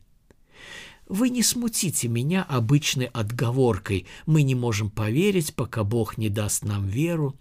Вы 1.08 1.30
не 1.30 1.44
смутите 1.44 2.08
меня 2.08 2.44
обычной 2.44 3.06
отговоркой 3.06 4.08
«мы 4.26 4.42
не 4.42 4.56
можем 4.56 4.90
поверить, 4.90 5.54
пока 5.54 5.84
Бог 5.84 6.18
не 6.18 6.30
даст 6.30 6.64
нам 6.64 6.88
веру». 6.88 7.36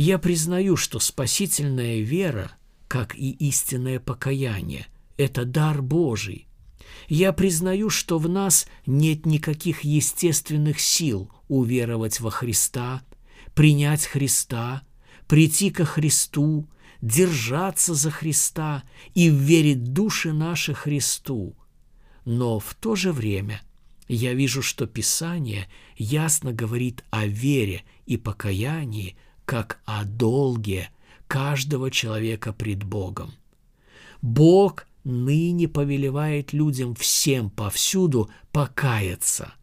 Я 0.00 0.20
признаю, 0.20 0.76
что 0.76 1.00
спасительная 1.00 2.02
вера, 2.02 2.52
как 2.86 3.16
и 3.16 3.32
истинное 3.32 3.98
покаяние, 3.98 4.86
это 5.16 5.44
дар 5.44 5.82
Божий. 5.82 6.46
Я 7.08 7.32
признаю, 7.32 7.90
что 7.90 8.20
в 8.20 8.28
нас 8.28 8.68
нет 8.86 9.26
никаких 9.26 9.80
естественных 9.82 10.78
сил 10.78 11.32
уверовать 11.48 12.20
во 12.20 12.30
Христа, 12.30 13.02
принять 13.54 14.06
Христа, 14.06 14.82
прийти 15.26 15.70
ко 15.70 15.84
Христу, 15.84 16.68
держаться 17.02 17.92
за 17.92 18.12
Христа 18.12 18.84
и 19.14 19.28
верить 19.28 19.92
души 19.92 20.32
наши 20.32 20.74
Христу. 20.74 21.56
Но 22.24 22.60
в 22.60 22.76
то 22.76 22.94
же 22.94 23.10
время 23.10 23.62
я 24.06 24.32
вижу, 24.32 24.62
что 24.62 24.86
Писание 24.86 25.66
ясно 25.96 26.52
говорит 26.52 27.02
о 27.10 27.26
вере 27.26 27.82
и 28.06 28.16
покаянии, 28.16 29.16
как 29.48 29.80
о 29.86 30.04
долге 30.04 30.90
каждого 31.26 31.90
человека 31.90 32.52
пред 32.52 32.84
Богом. 32.84 33.32
Бог 34.20 34.86
ныне 35.04 35.68
повелевает 35.68 36.52
людям 36.52 36.94
всем 36.94 37.48
повсюду 37.48 38.28
покаяться. 38.52 39.54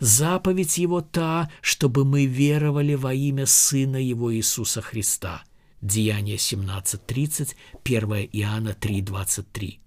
Заповедь 0.00 0.78
Его 0.78 1.02
та, 1.02 1.50
чтобы 1.60 2.06
мы 2.06 2.24
веровали 2.24 2.94
во 2.94 3.12
имя 3.12 3.44
Сына 3.44 4.02
Его 4.02 4.34
Иисуса 4.34 4.80
Христа. 4.80 5.44
Деяние 5.82 6.36
17.30, 6.36 7.56
1 7.84 8.10
Иоанна 8.32 8.70
3.23. 8.70 9.80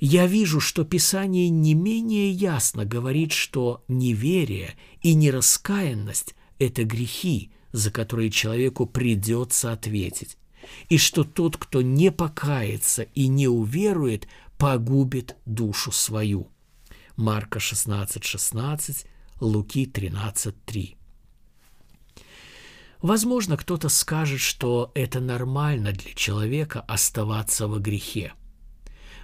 Я 0.00 0.26
вижу, 0.26 0.58
что 0.58 0.84
Писание 0.84 1.48
не 1.48 1.74
менее 1.74 2.32
ясно 2.32 2.84
говорит, 2.84 3.30
что 3.30 3.84
неверие 3.86 4.74
и 5.00 5.14
нераскаянность– 5.14 6.34
это 6.58 6.82
грехи, 6.82 7.52
за 7.76 7.90
которые 7.90 8.30
человеку 8.30 8.86
придется 8.86 9.72
ответить, 9.72 10.38
и 10.88 10.96
что 10.96 11.24
тот, 11.24 11.56
кто 11.58 11.82
не 11.82 12.10
покается 12.10 13.02
и 13.02 13.28
не 13.28 13.48
уверует, 13.48 14.26
погубит 14.56 15.36
душу 15.44 15.92
свою. 15.92 16.48
Марка 17.16 17.58
16:16, 17.58 18.22
16, 18.22 19.06
Луки 19.40 19.84
13:3. 19.84 20.96
Возможно, 23.02 23.58
кто-то 23.58 23.90
скажет, 23.90 24.40
что 24.40 24.90
это 24.94 25.20
нормально 25.20 25.92
для 25.92 26.14
человека 26.14 26.80
оставаться 26.80 27.68
во 27.68 27.78
грехе– 27.78 28.32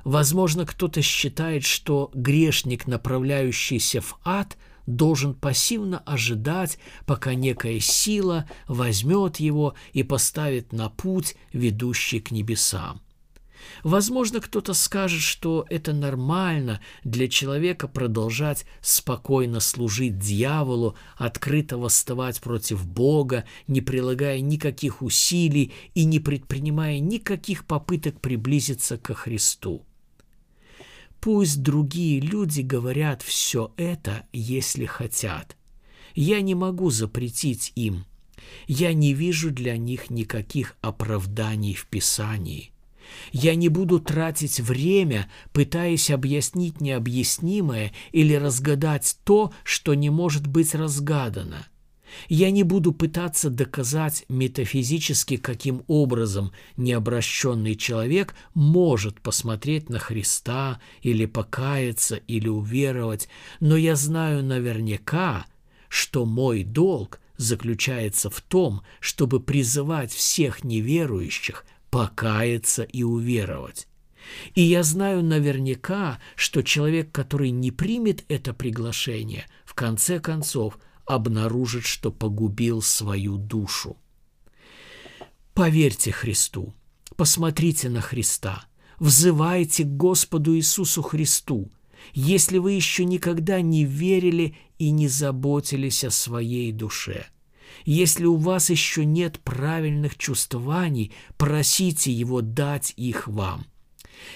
Возможно, 0.04 0.66
кто-то 0.66 1.00
считает, 1.00 1.62
что 1.62 2.10
грешник, 2.12 2.88
направляющийся 2.88 4.00
в 4.00 4.18
ад, 4.24 4.56
должен 4.86 5.34
пассивно 5.34 5.98
ожидать, 6.00 6.78
пока 7.06 7.34
некая 7.34 7.80
сила 7.80 8.48
возьмет 8.68 9.36
его 9.36 9.74
и 9.92 10.02
поставит 10.02 10.72
на 10.72 10.88
путь, 10.88 11.36
ведущий 11.52 12.20
к 12.20 12.30
небесам. 12.30 13.00
Возможно, 13.82 14.40
кто-то 14.40 14.74
скажет, 14.74 15.20
что 15.20 15.66
это 15.68 15.92
нормально 15.92 16.80
для 17.04 17.28
человека 17.28 17.88
продолжать 17.88 18.64
спокойно 18.80 19.60
служить 19.60 20.18
дьяволу, 20.18 20.96
открыто 21.16 21.78
восставать 21.78 22.40
против 22.40 22.86
Бога, 22.86 23.44
не 23.66 23.80
прилагая 23.80 24.40
никаких 24.40 25.02
усилий 25.02 25.72
и 25.94 26.04
не 26.04 26.20
предпринимая 26.20 26.98
никаких 26.98 27.64
попыток 27.66 28.20
приблизиться 28.20 28.98
ко 28.98 29.14
Христу. 29.14 29.84
Пусть 31.22 31.62
другие 31.62 32.18
люди 32.18 32.62
говорят 32.62 33.22
все 33.22 33.72
это, 33.76 34.26
если 34.32 34.86
хотят. 34.86 35.56
Я 36.16 36.40
не 36.40 36.56
могу 36.56 36.90
запретить 36.90 37.70
им. 37.76 38.06
Я 38.66 38.92
не 38.92 39.14
вижу 39.14 39.52
для 39.52 39.76
них 39.76 40.10
никаких 40.10 40.76
оправданий 40.80 41.74
в 41.74 41.86
Писании. 41.86 42.72
Я 43.30 43.54
не 43.54 43.68
буду 43.68 44.00
тратить 44.00 44.58
время, 44.58 45.30
пытаясь 45.52 46.10
объяснить 46.10 46.80
необъяснимое 46.80 47.92
или 48.10 48.34
разгадать 48.34 49.16
то, 49.22 49.52
что 49.62 49.94
не 49.94 50.10
может 50.10 50.48
быть 50.48 50.74
разгадано. 50.74 51.68
Я 52.28 52.50
не 52.50 52.62
буду 52.62 52.92
пытаться 52.92 53.50
доказать 53.50 54.24
метафизически, 54.28 55.36
каким 55.36 55.84
образом 55.86 56.52
необращенный 56.76 57.74
человек 57.74 58.34
может 58.54 59.20
посмотреть 59.20 59.88
на 59.88 59.98
Христа 59.98 60.80
или 61.02 61.26
покаяться 61.26 62.16
или 62.16 62.48
уверовать, 62.48 63.28
но 63.60 63.76
я 63.76 63.96
знаю 63.96 64.42
наверняка, 64.42 65.46
что 65.88 66.24
мой 66.24 66.64
долг 66.64 67.20
заключается 67.36 68.30
в 68.30 68.40
том, 68.40 68.82
чтобы 69.00 69.40
призывать 69.40 70.12
всех 70.12 70.64
неверующих 70.64 71.64
покаяться 71.90 72.82
и 72.82 73.02
уверовать. 73.02 73.88
И 74.54 74.62
я 74.62 74.84
знаю 74.84 75.22
наверняка, 75.24 76.20
что 76.36 76.62
человек, 76.62 77.10
который 77.10 77.50
не 77.50 77.72
примет 77.72 78.24
это 78.28 78.54
приглашение, 78.54 79.46
в 79.64 79.74
конце 79.74 80.20
концов– 80.20 80.78
обнаружит, 81.06 81.84
что 81.84 82.10
погубил 82.10 82.82
свою 82.82 83.36
душу. 83.36 83.96
Поверьте 85.54 86.12
Христу, 86.12 86.74
посмотрите 87.16 87.88
на 87.88 88.00
Христа, 88.00 88.64
взывайте 88.98 89.84
к 89.84 89.88
Господу 89.88 90.56
Иисусу 90.56 91.02
Христу, 91.02 91.70
если 92.14 92.58
вы 92.58 92.72
еще 92.72 93.04
никогда 93.04 93.60
не 93.60 93.84
верили 93.84 94.56
и 94.78 94.90
не 94.90 95.08
заботились 95.08 96.04
о 96.04 96.10
своей 96.10 96.72
душе. 96.72 97.26
Если 97.84 98.24
у 98.24 98.36
вас 98.36 98.70
еще 98.70 99.04
нет 99.04 99.40
правильных 99.40 100.16
чувствований, 100.16 101.12
просите 101.36 102.12
Его 102.12 102.40
дать 102.40 102.92
их 102.96 103.28
вам. 103.28 103.66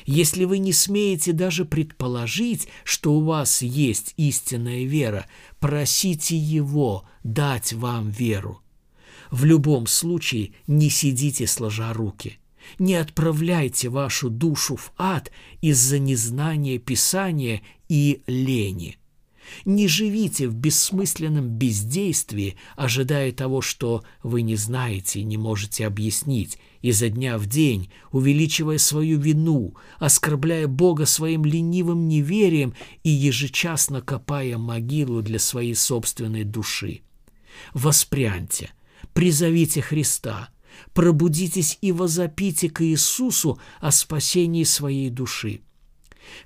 Если 0.05 0.45
вы 0.45 0.59
не 0.59 0.73
смеете 0.73 1.33
даже 1.33 1.65
предположить, 1.65 2.69
что 2.85 3.15
у 3.15 3.21
вас 3.21 3.63
есть 3.63 4.15
истинная 4.17 4.85
вера, 4.85 5.27
просите 5.59 6.37
Его 6.37 7.05
дать 7.25 7.73
вам 7.73 8.11
веру. 8.11 8.61
В 9.31 9.45
любом 9.45 9.87
случае 9.87 10.53
не 10.67 10.91
сидите 10.91 11.47
сложа 11.47 11.93
руки. 11.93 12.39
Не 12.79 12.97
отправляйте 12.97 13.89
вашу 13.89 14.31
душу 14.31 14.77
в 14.77 14.93
ад 14.97 15.31
из-за 15.61 15.99
незнания 15.99 16.79
Писания 16.79 17.63
и 17.89 18.23
лени– 18.27 18.99
не 19.65 19.89
живите 19.89 20.49
в 20.49 20.55
бессмысленном 20.55 21.49
бездействии, 21.49 22.57
ожидая 22.77 23.33
того, 23.33 23.61
что 23.61 24.05
вы 24.23 24.43
не 24.43 24.57
знаете 24.57 25.21
и 25.21 25.25
не 25.25 25.37
можете 25.37 25.87
объяснить, 25.87 26.59
изо 26.83 27.09
дня 27.09 27.39
в 27.39 27.47
день, 27.47 27.91
увеличивая 28.13 28.79
свою 28.79 29.19
вину, 29.19 29.75
оскорбляя 29.99 30.67
Бога 30.67 31.07
своим 31.07 31.45
ленивым 31.45 32.09
неверием 32.09 32.75
и 33.03 33.11
ежечасно 33.11 34.01
копая 34.01 34.59
могилу 34.59 35.23
для 35.23 35.39
своей 35.39 35.75
собственной 35.75 36.45
души. 36.45 37.01
Воспряньте, 37.75 38.71
призовите 39.13 39.83
Христа, 39.83 40.51
пробудитесь 40.93 41.79
и 41.81 41.93
возопите 41.93 42.69
к 42.71 42.83
Иисусу 42.85 43.59
о 43.81 43.91
спасении 43.91 44.65
своей 44.65 45.11
души. 45.11 45.61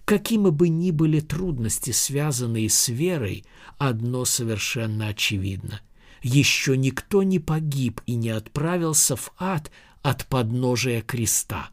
Какими 0.05 0.51
бы 0.51 0.69
ни 0.69 0.91
были 0.91 1.21
трудности, 1.21 1.91
связанные 1.91 2.69
с 2.69 2.89
верой, 2.89 3.45
одно 3.79 4.25
совершенно 4.25 5.09
очевидно. 5.09 5.81
Еще 6.23 6.77
никто 6.77 7.23
не 7.23 7.39
погиб 7.39 8.03
и 8.05 8.15
не 8.15 8.29
отправился 8.29 9.17
в 9.17 9.33
ад 9.39 9.71
от 10.03 10.27
подножия 10.27 11.03
креста. 11.03 11.71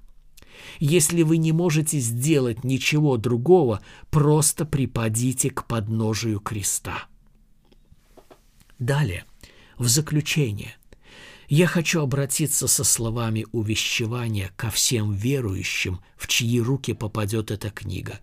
Если 0.80 1.22
вы 1.24 1.38
не 1.38 1.52
можете 1.52 2.00
сделать 2.00 2.64
ничего 2.64 3.18
другого, 3.18 3.82
просто 4.10 4.66
припадите 4.66 5.50
к 5.50 5.66
подножию 5.66 6.40
креста. 6.40 7.06
Далее, 8.80 9.26
в 9.78 9.88
заключение– 9.88 10.76
я 11.50 11.66
хочу 11.66 12.02
обратиться 12.02 12.68
со 12.68 12.84
словами 12.84 13.46
увещевания 13.54 14.52
ко 14.58 14.70
всем 14.70 15.14
верующим, 15.14 16.02
в 16.18 16.28
чьи 16.28 16.60
руки 16.60 16.94
попадет 16.94 17.52
эта 17.52 17.70
книга. 17.70 18.20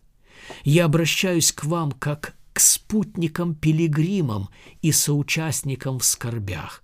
Я 0.62 0.84
обращаюсь 0.84 1.50
к 1.50 1.64
вам 1.64 1.92
как 1.92 2.36
к 2.52 2.60
спутникам-пилигримам 2.60 4.48
и 4.82 4.92
соучастникам 4.92 5.98
в 5.98 6.04
скорбях. 6.04 6.83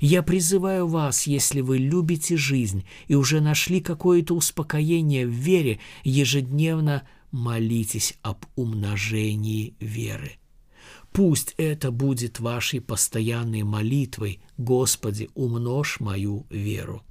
Я 0.00 0.22
призываю 0.22 0.86
вас, 0.86 1.26
если 1.26 1.60
вы 1.60 1.78
любите 1.78 2.36
жизнь 2.36 2.84
и 3.06 3.14
уже 3.14 3.40
нашли 3.40 3.80
какое-то 3.80 4.34
успокоение 4.34 5.26
в 5.26 5.30
вере, 5.30 5.80
ежедневно 6.02 7.06
молитесь 7.30 8.14
об 8.22 8.44
умножении 8.56 9.74
веры. 9.80 10.38
Пусть 11.12 11.54
это 11.58 11.90
будет 11.92 12.40
вашей 12.40 12.80
постоянной 12.80 13.62
молитвой, 13.62 14.40
Господи, 14.56 15.30
умножь 15.34 16.00
мою 16.00 16.46
веру. 16.50 17.02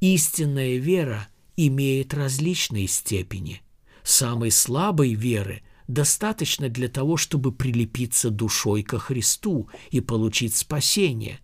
Истинная 0.00 0.76
вера 0.76 1.28
имеет 1.56 2.12
различные 2.12 2.86
степени. 2.86 3.62
Самой 4.02 4.50
слабой 4.50 5.14
веры 5.14 5.62
достаточно 5.88 6.68
для 6.68 6.88
того, 6.88 7.16
чтобы 7.16 7.52
прилепиться 7.52 8.30
душой 8.30 8.82
ко 8.82 8.98
Христу 8.98 9.70
и 9.90 10.00
получить 10.00 10.54
спасение. 10.54 11.40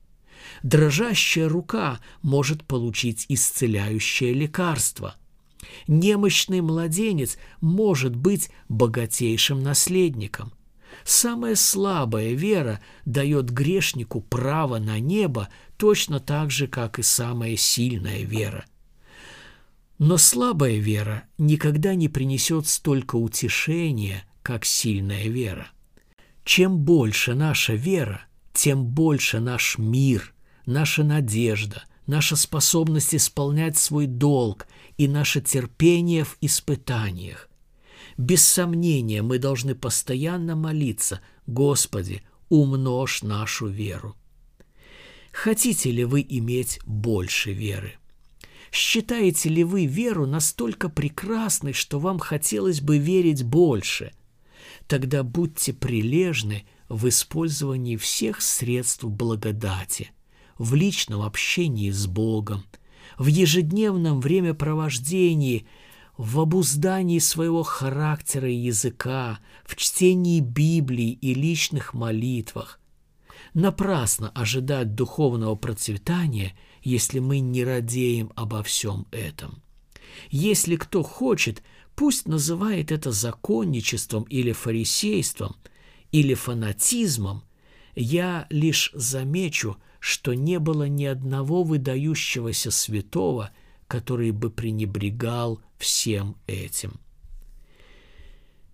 Дрожащая 0.62 1.48
рука 1.48 2.00
может 2.22 2.64
получить 2.64 3.26
исцеляющее 3.28 4.32
лекарство. 4.32 5.16
Немощный 5.86 6.60
младенец 6.60 7.36
может 7.60 8.14
быть 8.14 8.50
богатейшим 8.68 9.62
наследником– 9.62 10.52
Самая 11.04 11.56
слабая 11.56 12.32
вера 12.32 12.80
дает 13.04 13.50
грешнику 13.50 14.20
право 14.20 14.78
на 14.78 14.98
небо 15.00 15.48
точно 15.76 16.20
так 16.20 16.50
же, 16.50 16.68
как 16.68 16.98
и 16.98 17.02
самая 17.02 17.56
сильная 17.56 18.22
вера. 18.22 18.64
Но 19.98 20.16
слабая 20.16 20.76
вера 20.76 21.24
никогда 21.38 21.94
не 21.94 22.08
принесет 22.08 22.66
столько 22.66 23.16
утешения, 23.16 24.24
как 24.42 24.64
сильная 24.64 25.24
вера. 25.24 25.68
Чем 26.44 26.78
больше 26.78 27.34
наша 27.34 27.74
вера, 27.74 28.22
тем 28.52 28.84
больше 28.84 29.38
наш 29.38 29.78
мир, 29.78 30.31
наша 30.66 31.04
надежда, 31.04 31.84
наша 32.06 32.36
способность 32.36 33.14
исполнять 33.14 33.76
свой 33.76 34.06
долг 34.06 34.66
и 34.96 35.08
наше 35.08 35.40
терпение 35.40 36.24
в 36.24 36.36
испытаниях. 36.40 37.48
Без 38.16 38.44
сомнения 38.44 39.22
мы 39.22 39.38
должны 39.38 39.74
постоянно 39.74 40.54
молиться 40.56 41.20
«Господи, 41.46 42.22
умножь 42.48 43.22
нашу 43.22 43.68
веру». 43.68 44.16
Хотите 45.32 45.90
ли 45.90 46.04
вы 46.04 46.24
иметь 46.28 46.78
больше 46.84 47.52
веры? 47.52 47.94
Считаете 48.70 49.48
ли 49.48 49.64
вы 49.64 49.86
веру 49.86 50.26
настолько 50.26 50.88
прекрасной, 50.88 51.72
что 51.72 51.98
вам 51.98 52.18
хотелось 52.18 52.80
бы 52.80 52.98
верить 52.98 53.42
больше? 53.42 54.12
Тогда 54.86 55.22
будьте 55.22 55.72
прилежны 55.72 56.66
в 56.88 57.08
использовании 57.08 57.96
всех 57.96 58.42
средств 58.42 59.04
благодати, 59.04 60.10
в 60.58 60.74
личном 60.74 61.22
общении 61.22 61.90
с 61.90 62.06
Богом, 62.06 62.64
в 63.18 63.26
ежедневном 63.26 64.20
времяпровождении, 64.20 65.66
в 66.16 66.40
обуздании 66.40 67.18
своего 67.18 67.62
характера 67.62 68.50
и 68.50 68.54
языка, 68.54 69.40
в 69.64 69.76
чтении 69.76 70.40
Библии 70.40 71.10
и 71.10 71.34
личных 71.34 71.94
молитвах. 71.94 72.80
Напрасно 73.54 74.30
ожидать 74.30 74.94
духовного 74.94 75.56
процветания– 75.56 76.56
если 76.82 77.20
мы 77.20 77.40
не 77.40 77.64
радеем 77.64 78.32
обо 78.34 78.62
всем 78.62 79.06
этом. 79.10 79.62
Если 80.30 80.76
кто 80.76 81.02
хочет, 81.02 81.62
пусть 81.94 82.26
называет 82.26 82.92
это 82.92 83.12
законничеством 83.12 84.24
или 84.24 84.52
фарисейством, 84.52 85.56
или 86.10 86.34
фанатизмом, 86.34 87.44
я 87.94 88.46
лишь 88.50 88.90
замечу, 88.94 89.76
что 90.02 90.34
не 90.34 90.58
было 90.58 90.88
ни 90.88 91.04
одного 91.04 91.62
выдающегося 91.62 92.72
святого, 92.72 93.52
который 93.86 94.32
бы 94.32 94.50
пренебрегал 94.50 95.60
всем 95.78 96.36
этим. 96.48 96.98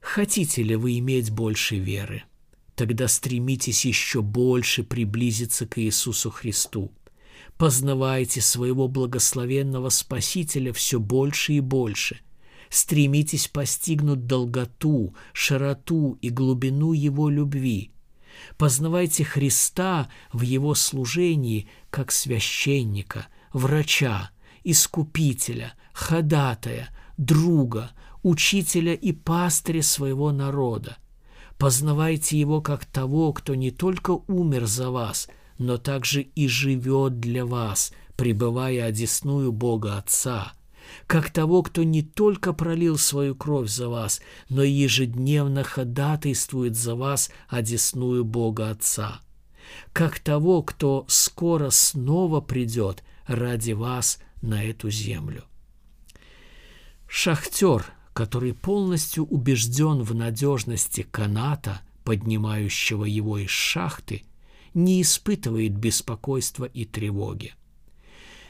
Хотите 0.00 0.62
ли 0.62 0.74
вы 0.74 0.98
иметь 0.98 1.30
больше 1.30 1.76
веры? 1.76 2.22
Тогда 2.74 3.08
стремитесь 3.08 3.84
еще 3.84 4.22
больше 4.22 4.84
приблизиться 4.84 5.66
к 5.66 5.78
Иисусу 5.78 6.30
Христу– 6.30 6.92
Познавайте 7.58 8.40
своего 8.40 8.86
благословенного 8.86 9.88
Спасителя 9.88 10.72
все 10.72 11.00
больше 11.00 11.54
и 11.54 11.60
больше. 11.60 12.20
Стремитесь 12.70 13.48
постигнуть 13.48 14.26
долготу, 14.26 15.16
широту 15.32 16.18
и 16.22 16.30
глубину 16.30 16.92
Его 16.92 17.28
любви. 17.28 17.90
Познавайте 18.56 19.24
Христа 19.24 20.08
в 20.32 20.42
Его 20.42 20.74
служении 20.74 21.68
как 21.90 22.12
священника, 22.12 23.28
врача, 23.52 24.30
искупителя, 24.64 25.74
ходатая, 25.92 26.88
друга, 27.16 27.90
учителя 28.22 28.94
и 28.94 29.12
пастыря 29.12 29.82
своего 29.82 30.32
народа. 30.32 30.96
Познавайте 31.58 32.38
Его 32.38 32.60
как 32.60 32.84
того, 32.84 33.32
кто 33.32 33.54
не 33.54 33.70
только 33.70 34.12
умер 34.28 34.66
за 34.66 34.90
вас, 34.90 35.28
но 35.58 35.76
также 35.76 36.22
и 36.22 36.46
живет 36.46 37.18
для 37.18 37.44
вас, 37.44 37.92
пребывая 38.16 38.84
одесную 38.84 39.52
Бога 39.52 39.98
Отца, 39.98 40.52
как 41.06 41.30
того, 41.30 41.62
кто 41.62 41.82
не 41.82 42.02
только 42.02 42.52
пролил 42.52 42.98
свою 42.98 43.34
кровь 43.34 43.68
за 43.68 43.88
вас, 43.88 44.20
но 44.48 44.62
и 44.62 44.70
ежедневно 44.70 45.62
ходатайствует 45.62 46.76
за 46.76 46.94
вас 46.94 47.30
одесную 47.48 48.24
Бога 48.24 48.70
Отца, 48.70 49.20
как 49.92 50.18
того, 50.18 50.62
кто 50.62 51.04
скоро 51.08 51.70
снова 51.70 52.40
придет 52.40 53.02
ради 53.26 53.72
вас 53.72 54.18
на 54.42 54.64
эту 54.64 54.90
землю. 54.90 55.44
Шахтер, 57.06 57.86
который 58.12 58.52
полностью 58.52 59.24
убежден 59.24 60.02
в 60.02 60.14
надежности 60.14 61.02
каната, 61.02 61.80
поднимающего 62.04 63.04
его 63.04 63.38
из 63.38 63.50
шахты, 63.50 64.24
не 64.74 65.02
испытывает 65.02 65.76
беспокойства 65.76 66.64
и 66.64 66.84
тревоги. 66.84 67.54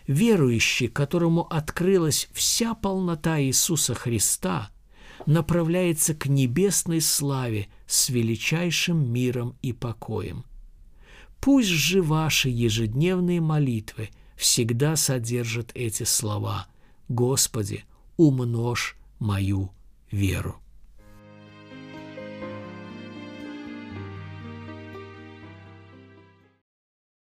Верующий, 0.09 0.89
которому 0.89 1.43
открылась 1.43 2.31
вся 2.33 2.75
полнота 2.75 3.43
Иисуса 3.43 3.95
Христа, 3.95 4.71
направляется 5.27 6.15
к 6.15 6.27
небесной 6.27 7.03
славе 7.03 7.69
с 7.87 8.09
величайшим 8.09 9.13
миром 9.13 9.55
и 9.61 9.75
покоем. 9.75 10.47
Пусть 11.41 11.69
же 11.69 12.01
ваши 12.01 12.49
ежедневные 12.49 13.43
молитвы 13.43 14.09
всегда 14.35 14.97
содержат 14.97 15.73
эти 15.75 16.05
слова 16.05 16.69
«Господи, 17.09 17.85
умножь 18.17 18.97
мою 19.19 19.73
веру». 20.11 20.59